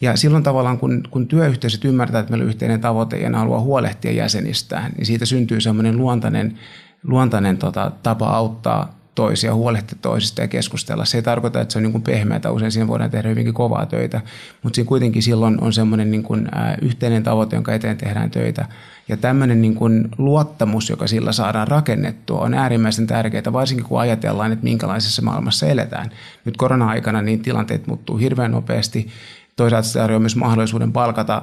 Ja 0.00 0.16
silloin 0.16 0.42
tavallaan, 0.42 0.78
kun, 0.78 1.02
kun 1.10 1.26
työyhteisöt 1.26 1.84
ymmärtää, 1.84 2.20
että 2.20 2.30
meillä 2.30 2.44
on 2.44 2.48
yhteinen 2.48 2.80
tavoite 2.80 3.16
ja 3.16 3.30
ne 3.30 3.38
haluaa 3.38 3.60
huolehtia 3.60 4.12
jäsenistään, 4.12 4.92
niin 4.96 5.06
siitä 5.06 5.26
syntyy 5.26 5.60
semmoinen 5.60 5.96
luontainen, 5.96 6.58
luontainen 7.04 7.56
tota, 7.56 7.92
tapa 8.02 8.28
auttaa 8.28 9.00
toisia, 9.14 9.54
huolehtia 9.54 9.98
toisista 10.02 10.40
ja 10.40 10.48
keskustella. 10.48 11.04
Se 11.04 11.18
ei 11.18 11.22
tarkoita, 11.22 11.60
että 11.60 11.72
se 11.72 11.78
on 11.78 11.82
niin 11.82 12.02
pehmeätä, 12.02 12.50
usein 12.50 12.72
siinä 12.72 12.88
voidaan 12.88 13.10
tehdä 13.10 13.28
hyvinkin 13.28 13.54
kovaa 13.54 13.86
töitä, 13.86 14.20
mutta 14.62 14.74
siinä 14.74 14.88
kuitenkin 14.88 15.22
silloin 15.22 15.60
on 15.60 15.72
semmoinen 15.72 16.10
niin 16.10 16.22
kuin, 16.22 16.46
ä, 16.54 16.76
yhteinen 16.82 17.22
tavoite, 17.22 17.56
jonka 17.56 17.74
eteen 17.74 17.96
tehdään 17.96 18.30
töitä. 18.30 18.66
Ja 19.08 19.16
tämmöinen 19.16 19.60
niin 19.60 19.74
kuin 19.74 20.08
luottamus, 20.18 20.90
joka 20.90 21.06
sillä 21.06 21.32
saadaan 21.32 21.68
rakennettua, 21.68 22.40
on 22.40 22.54
äärimmäisen 22.54 23.06
tärkeää, 23.06 23.52
varsinkin 23.52 23.86
kun 23.86 24.00
ajatellaan, 24.00 24.52
että 24.52 24.64
minkälaisessa 24.64 25.22
maailmassa 25.22 25.66
eletään. 25.66 26.10
Nyt 26.44 26.56
korona-aikana 26.56 27.22
niin 27.22 27.40
tilanteet 27.40 27.86
muuttuu 27.86 28.16
hirveän 28.16 28.50
nopeasti 28.50 29.08
Toisaalta 29.56 29.88
se 29.88 29.98
tarjoaa 29.98 30.20
myös 30.20 30.36
mahdollisuuden 30.36 30.92
palkata 30.92 31.42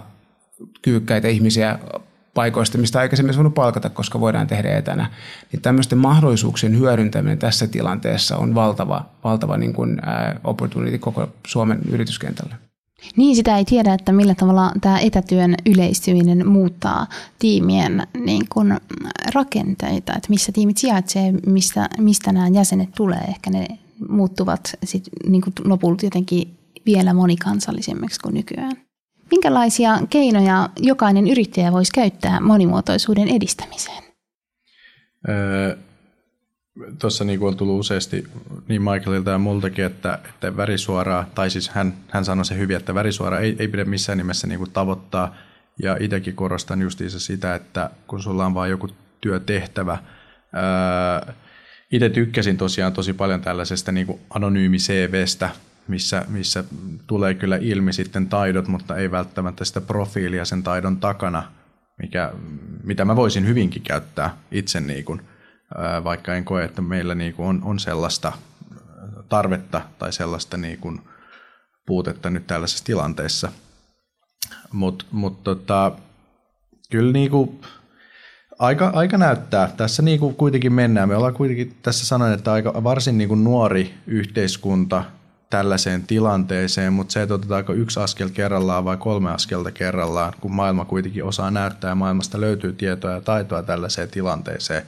kyykkäitä 0.82 1.28
ihmisiä 1.28 1.80
paikoista, 2.34 2.78
mistä 2.78 3.00
aikaisemmin 3.00 3.30
olisi 3.30 3.38
voinut 3.38 3.54
palkata, 3.54 3.90
koska 3.90 4.20
voidaan 4.20 4.48
tehdä 4.48 4.78
etänä. 4.78 5.12
Niin 5.52 5.62
tämmöisten 5.62 5.98
mahdollisuuksien 5.98 6.80
hyödyntäminen 6.80 7.38
tässä 7.38 7.68
tilanteessa 7.68 8.38
on 8.38 8.56
valtava, 8.56 9.06
valtava 9.24 9.58
niin 9.58 9.74
kuin, 9.74 9.98
ää, 10.06 10.40
opportunity 10.44 10.98
koko 10.98 11.30
Suomen 11.48 11.80
yrityskentälle. 11.90 12.56
Niin, 13.16 13.36
sitä 13.36 13.58
ei 13.58 13.66
tiedä, 13.66 13.94
että 13.94 14.12
millä 14.12 14.36
tavalla 14.36 14.72
tämä 14.82 15.00
etätyön 15.00 15.56
yleistyminen 15.66 16.48
muuttaa 16.48 17.08
tiimien 17.40 18.08
niin 18.26 18.46
kuin, 18.50 18.78
rakenteita, 19.34 20.14
että 20.16 20.30
missä 20.30 20.52
tiimit 20.52 20.78
sijaitsee, 20.78 21.34
mistä, 21.46 21.90
mistä 21.98 22.32
nämä 22.32 22.48
jäsenet 22.48 22.90
tulee. 22.96 23.24
Ehkä 23.28 23.50
ne 23.50 23.68
muuttuvat 24.10 24.74
sit, 24.84 25.04
niin 25.28 25.42
kuin 25.42 25.54
lopulta 25.66 26.06
jotenkin 26.06 26.58
vielä 26.86 27.14
monikansallisemmiksi 27.14 28.20
kuin 28.20 28.34
nykyään. 28.34 28.72
Minkälaisia 29.32 30.00
keinoja 30.10 30.70
jokainen 30.78 31.28
yrittäjä 31.28 31.72
voisi 31.72 31.92
käyttää 31.94 32.40
monimuotoisuuden 32.40 33.28
edistämiseen? 33.28 34.04
Öö, 35.30 35.78
Tuossa 37.00 37.24
niin 37.24 37.44
on 37.44 37.58
tullut 37.58 37.80
useasti 37.80 38.28
niin 38.68 38.82
Michaelilta 38.82 39.32
ja 39.32 39.38
multakin, 39.38 39.86
että, 39.86 40.20
että 40.30 40.58
värisuoraa, 40.58 41.26
tai 41.36 41.50
siis 41.50 41.70
hän, 41.70 41.94
hän 42.10 42.26
sanoi 42.26 42.46
se 42.46 42.58
hyvin, 42.58 42.78
että 42.78 42.96
värisuora 42.96 43.40
ei, 43.40 43.56
ei 43.60 43.68
pidä 43.68 43.86
missään 43.86 44.18
nimessä 44.18 44.48
niin 44.48 44.58
kuin 44.58 44.72
tavoittaa. 44.72 45.36
Ja 45.84 45.98
itsekin 46.00 46.36
korostan 46.36 46.82
justiinsa 46.82 47.20
sitä, 47.20 47.56
että 47.56 47.90
kun 48.08 48.22
sulla 48.22 48.46
on 48.46 48.54
vain 48.54 48.72
joku 48.72 48.88
työtehtävä, 49.22 49.98
öö, 50.54 51.34
itse 51.92 52.10
tykkäsin 52.10 52.58
tosiaan 52.58 52.94
tosi 52.94 53.14
paljon 53.14 53.42
tällaisesta 53.42 53.92
niin 53.92 54.20
anonyymi 54.30 54.78
CVstä, 54.78 55.50
missä, 55.88 56.26
missä 56.28 56.64
tulee 57.08 57.34
kyllä 57.34 57.58
ilmi 57.62 57.94
sitten 57.94 58.28
taidot, 58.28 58.68
mutta 58.68 58.96
ei 58.96 59.12
välttämättä 59.12 59.66
sitä 59.66 59.82
profiilia 59.82 60.46
sen 60.46 60.64
taidon 60.64 60.98
takana, 60.98 61.52
mikä, 62.02 62.34
mitä 62.84 63.06
mä 63.06 63.16
voisin 63.16 63.48
hyvinkin 63.48 63.82
käyttää 63.82 64.38
itse, 64.52 64.82
niin 64.82 65.06
kuin, 65.06 65.22
vaikka 66.04 66.36
en 66.36 66.46
koe, 66.46 66.64
että 66.64 66.82
meillä 66.82 67.16
niin 67.16 67.34
kuin 67.34 67.48
on, 67.48 67.62
on 67.64 67.80
sellaista 67.80 68.32
tarvetta 69.30 69.82
tai 70.00 70.14
sellaista 70.14 70.58
niin 70.58 70.78
kuin 70.78 71.02
puutetta 71.86 72.30
nyt 72.30 72.48
tällaisessa 72.48 72.86
tilanteessa. 72.86 73.52
Mutta 74.72 75.06
mut 75.12 75.44
tota, 75.44 75.92
kyllä 76.92 77.12
niin 77.12 77.32
kuin, 77.32 77.62
aika, 78.60 78.92
aika 78.94 79.18
näyttää. 79.18 79.72
Tässä 79.78 80.02
niin 80.02 80.20
kuin 80.20 80.36
kuitenkin 80.36 80.74
mennään. 80.74 81.10
Me 81.10 81.16
ollaan 81.16 81.34
kuitenkin 81.34 81.78
tässä 81.82 82.06
sanoin, 82.06 82.34
että 82.34 82.52
aika 82.52 82.84
varsin 82.84 83.18
niin 83.18 83.28
kuin 83.28 83.44
nuori 83.44 83.94
yhteiskunta– 84.08 85.04
tällaiseen 85.50 86.08
tilanteeseen, 86.08 86.94
mutta 86.94 87.12
se, 87.12 87.22
että 87.22 87.34
otetaanko 87.34 87.74
yksi 87.74 88.00
askel 88.00 88.30
kerrallaan 88.30 88.86
vai 88.86 88.98
kolme 88.98 89.32
askelta 89.32 89.72
kerrallaan, 89.72 90.34
kun 90.42 90.56
maailma 90.56 90.86
kuitenkin 90.86 91.24
osaa 91.24 91.52
näyttää 91.52 91.90
ja 91.90 91.96
maailmasta 91.96 92.42
löytyy 92.42 92.74
tietoa 92.74 93.12
ja 93.12 93.22
taitoa 93.22 93.64
tällaiseen 93.64 94.10
tilanteeseen, 94.10 94.84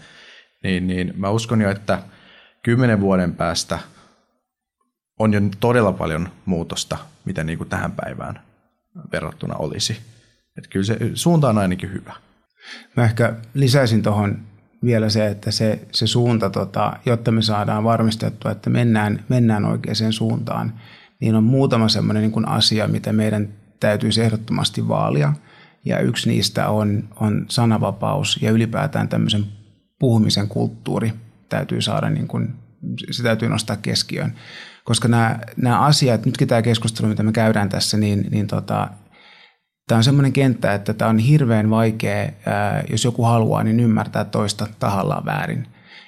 niin, 0.63 0.87
niin 0.87 1.13
mä 1.17 1.29
uskon 1.29 1.61
jo, 1.61 1.69
että 1.69 1.99
kymmenen 2.63 3.01
vuoden 3.01 3.35
päästä 3.35 3.79
on 5.19 5.33
jo 5.33 5.41
todella 5.59 5.93
paljon 5.93 6.29
muutosta, 6.45 6.97
mitä 7.25 7.43
niin 7.43 7.57
kuin 7.57 7.69
tähän 7.69 7.91
päivään 7.91 8.41
verrattuna 9.11 9.55
olisi. 9.55 9.97
Että 10.57 10.69
kyllä 10.69 10.85
se 10.85 10.97
suunta 11.13 11.49
on 11.49 11.57
ainakin 11.57 11.93
hyvä. 11.93 12.13
Mä 12.97 13.03
ehkä 13.03 13.33
lisäisin 13.53 14.03
tuohon 14.03 14.48
vielä 14.83 15.09
se, 15.09 15.27
että 15.27 15.51
se, 15.51 15.87
se 15.91 16.07
suunta, 16.07 16.49
tota, 16.49 16.93
jotta 17.05 17.31
me 17.31 17.41
saadaan 17.41 17.83
varmistettua, 17.83 18.51
että 18.51 18.69
mennään, 18.69 19.23
mennään 19.29 19.65
oikeaan 19.65 20.13
suuntaan, 20.13 20.73
niin 21.19 21.35
on 21.35 21.43
muutama 21.43 21.89
sellainen 21.89 22.23
niin 22.23 22.31
kuin 22.31 22.47
asia, 22.47 22.87
mitä 22.87 23.13
meidän 23.13 23.49
täytyisi 23.79 24.21
ehdottomasti 24.21 24.87
vaalia. 24.87 25.33
Ja 25.85 25.99
yksi 25.99 26.29
niistä 26.29 26.69
on, 26.69 27.03
on 27.19 27.45
sananvapaus 27.49 28.39
ja 28.41 28.51
ylipäätään 28.51 29.09
tämmöisen 29.09 29.45
puhumisen 29.99 30.47
kulttuuri 30.47 31.13
täytyy 31.49 31.81
saada, 31.81 32.09
niin 32.09 32.27
kuin, 32.27 32.55
se 33.11 33.23
täytyy 33.23 33.49
nostaa 33.49 33.75
keskiöön. 33.75 34.33
Koska 34.83 35.07
nämä, 35.07 35.39
nämä 35.57 35.79
asiat, 35.79 36.25
nytkin 36.25 36.47
tämä 36.47 36.61
keskustelu, 36.61 37.07
mitä 37.07 37.23
me 37.23 37.31
käydään 37.31 37.69
tässä, 37.69 37.97
niin, 37.97 38.27
niin 38.31 38.47
tota, 38.47 38.87
tämä 39.89 39.97
on 39.97 40.03
semmoinen 40.03 40.33
kenttä, 40.33 40.73
että 40.73 40.93
tämä 40.93 41.09
on 41.09 41.19
hirveän 41.19 41.69
vaikea, 41.69 42.31
jos 42.91 43.03
joku 43.05 43.23
haluaa, 43.23 43.63
niin 43.63 43.79
ymmärtää 43.79 44.25
toista 44.25 44.67
tahallaan 44.79 45.25
väärin. 45.25 45.67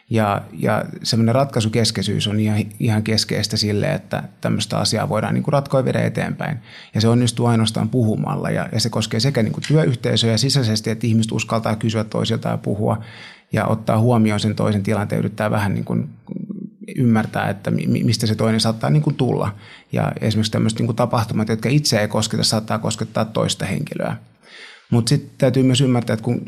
Ja, 0.09 0.41
ja 0.53 0.85
semmoinen 1.03 1.35
ratkaisukeskeisyys 1.35 2.27
on 2.27 2.39
ihan, 2.39 2.59
ihan 2.79 3.03
keskeistä 3.03 3.57
sille, 3.57 3.93
että 3.93 4.23
tämmöistä 4.41 4.77
asiaa 4.77 5.09
voidaan 5.09 5.33
niin 5.33 5.43
kuin 5.43 5.53
ratkoa 5.53 5.85
viedä 5.85 6.01
eteenpäin. 6.01 6.57
Ja 6.95 7.01
se 7.01 7.07
onnistuu 7.07 7.45
ainoastaan 7.45 7.89
puhumalla 7.89 8.49
ja, 8.49 8.69
ja 8.71 8.79
se 8.79 8.89
koskee 8.89 9.19
sekä 9.19 9.43
niin 9.43 9.53
kuin 9.53 9.63
työyhteisöjä 9.67 10.37
sisäisesti, 10.37 10.89
että 10.89 11.07
ihmiset 11.07 11.31
uskaltaa 11.31 11.75
kysyä 11.75 12.03
toisilta 12.03 12.49
ja 12.49 12.57
puhua 12.57 13.03
ja 13.51 13.65
ottaa 13.65 13.99
huomioon 13.99 14.39
sen 14.39 14.55
toisen 14.55 14.83
tilanteen, 14.83 15.19
yrittää 15.19 15.51
vähän 15.51 15.73
niin 15.73 15.85
kuin 15.85 16.09
ymmärtää, 16.95 17.49
että 17.49 17.71
mistä 17.87 18.27
se 18.27 18.35
toinen 18.35 18.59
saattaa 18.59 18.89
niin 18.89 19.03
kuin 19.03 19.15
tulla. 19.15 19.55
Ja 19.91 20.11
esimerkiksi 20.21 20.51
tämmöiset 20.51 20.79
niin 20.79 20.87
kuin 20.87 20.95
tapahtumat, 20.95 21.49
jotka 21.49 21.69
itse 21.69 21.99
ei 21.99 22.07
kosketa, 22.07 22.43
saattaa 22.43 22.79
koskettaa 22.79 23.25
toista 23.25 23.65
henkilöä. 23.65 24.17
Mutta 24.91 25.09
sitten 25.09 25.29
täytyy 25.37 25.63
myös 25.63 25.81
ymmärtää, 25.81 26.13
että 26.13 26.23
kun 26.23 26.41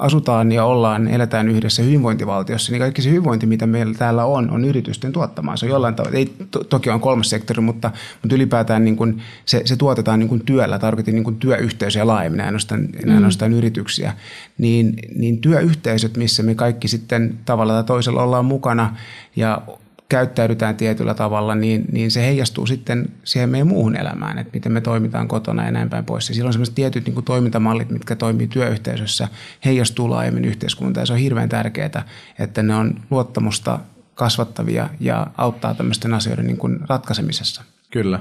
asutaan 0.00 0.52
ja 0.52 0.64
ollaan, 0.64 1.08
eletään 1.08 1.48
yhdessä 1.48 1.82
hyvinvointivaltiossa, 1.82 2.72
niin 2.72 2.80
kaikki 2.80 3.02
se 3.02 3.10
hyvinvointi, 3.10 3.46
mitä 3.46 3.66
meillä 3.66 3.94
täällä 3.94 4.24
on, 4.24 4.50
on 4.50 4.64
yritysten 4.64 5.12
tuottamaa. 5.12 5.56
Se 5.56 5.66
on 5.66 5.70
jollain 5.70 5.94
tavalla, 5.94 6.16
ei 6.16 6.32
to, 6.50 6.64
toki 6.64 6.90
on 6.90 7.00
kolmas 7.00 7.30
sektori, 7.30 7.60
mutta, 7.60 7.90
mutta 8.22 8.34
ylipäätään 8.34 8.84
niin 8.84 8.96
kun 8.96 9.20
se, 9.44 9.62
se 9.64 9.76
tuotetaan 9.76 10.18
niin 10.18 10.28
kun 10.28 10.40
työllä, 10.40 10.78
tarkoitin 10.78 11.14
niin 11.14 11.24
kun 11.24 11.36
työyhteisöjä 11.36 12.06
laajemmin, 12.06 12.40
ainoastaan, 12.40 12.80
mm. 12.80 13.14
ainoastaan 13.14 13.52
yrityksiä. 13.52 14.12
Niin, 14.58 14.94
niin 15.16 15.40
työyhteisöt, 15.40 16.16
missä 16.16 16.42
me 16.42 16.54
kaikki 16.54 16.88
sitten 16.88 17.38
tavalla 17.44 17.72
tai 17.72 17.84
toisella 17.84 18.22
ollaan 18.22 18.44
mukana 18.44 18.96
ja 19.36 19.62
käyttäydytään 20.10 20.76
tietyllä 20.76 21.14
tavalla, 21.14 21.54
niin, 21.54 21.84
niin 21.92 22.10
se 22.10 22.22
heijastuu 22.22 22.66
sitten 22.66 23.08
siihen 23.24 23.48
meidän 23.48 23.68
muuhun 23.68 23.96
elämään, 23.96 24.38
että 24.38 24.50
miten 24.54 24.72
me 24.72 24.80
toimitaan 24.80 25.28
kotona 25.28 25.64
ja 25.64 25.70
näin 25.70 25.90
päin 25.90 26.04
pois. 26.04 26.28
Ja 26.28 26.34
silloin 26.34 26.52
sellaiset 26.52 26.74
tietyt 26.74 27.06
niin 27.06 27.14
kuin 27.14 27.24
toimintamallit, 27.24 27.90
mitkä 27.90 28.16
toimii 28.16 28.46
työyhteisössä, 28.46 29.28
heijastuu 29.64 30.10
laajemmin 30.10 30.44
yhteiskuntaan 30.44 31.02
ja 31.02 31.06
se 31.06 31.12
on 31.12 31.18
hirveän 31.18 31.48
tärkeää, 31.48 32.04
että 32.38 32.62
ne 32.62 32.74
on 32.74 33.00
luottamusta 33.10 33.80
kasvattavia 34.14 34.88
ja 35.00 35.26
auttaa 35.36 35.74
tämmöisten 35.74 36.14
asioiden 36.14 36.46
niin 36.46 36.56
kuin 36.56 36.80
ratkaisemisessa. 36.88 37.62
Kyllä. 37.90 38.20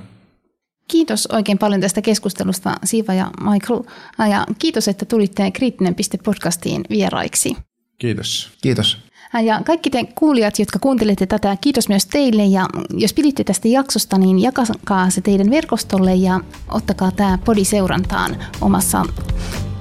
Kiitos 0.88 1.28
oikein 1.28 1.58
paljon 1.58 1.82
tästä 1.82 2.02
keskustelusta 2.02 2.76
Siva 2.84 3.14
ja 3.14 3.32
Michael. 3.42 3.84
Ja 4.30 4.46
kiitos, 4.60 4.88
että 4.88 5.06
tulitte 5.06 5.52
Kriittinen 5.52 5.96
piste 5.96 6.18
podcastiin 6.18 6.82
vieraiksi. 6.90 7.58
Kiitos. 7.98 8.52
Kiitos. 8.62 9.09
Ja 9.34 9.62
kaikki 9.66 9.90
te 9.90 10.04
kuulijat, 10.16 10.60
jotka 10.60 10.80
kuuntelette 10.80 11.26
tätä, 11.26 11.58
kiitos 11.62 11.90
myös 11.90 12.06
teille. 12.06 12.46
Ja 12.46 12.68
jos 12.94 13.14
piditte 13.14 13.44
tästä 13.44 13.68
jaksosta, 13.68 14.18
niin 14.18 14.40
jakakaa 14.40 15.10
se 15.10 15.22
teidän 15.22 15.50
verkostolle 15.50 16.16
ja 16.16 16.40
ottakaa 16.72 17.12
tämä 17.12 17.38
podi 17.46 17.66
seurantaan 17.66 18.38
omassa 18.62 19.06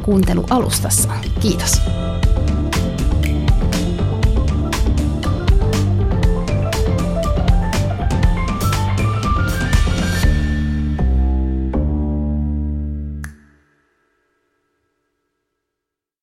kuuntelualustassa. 0.02 1.08
Kiitos. 1.40 1.80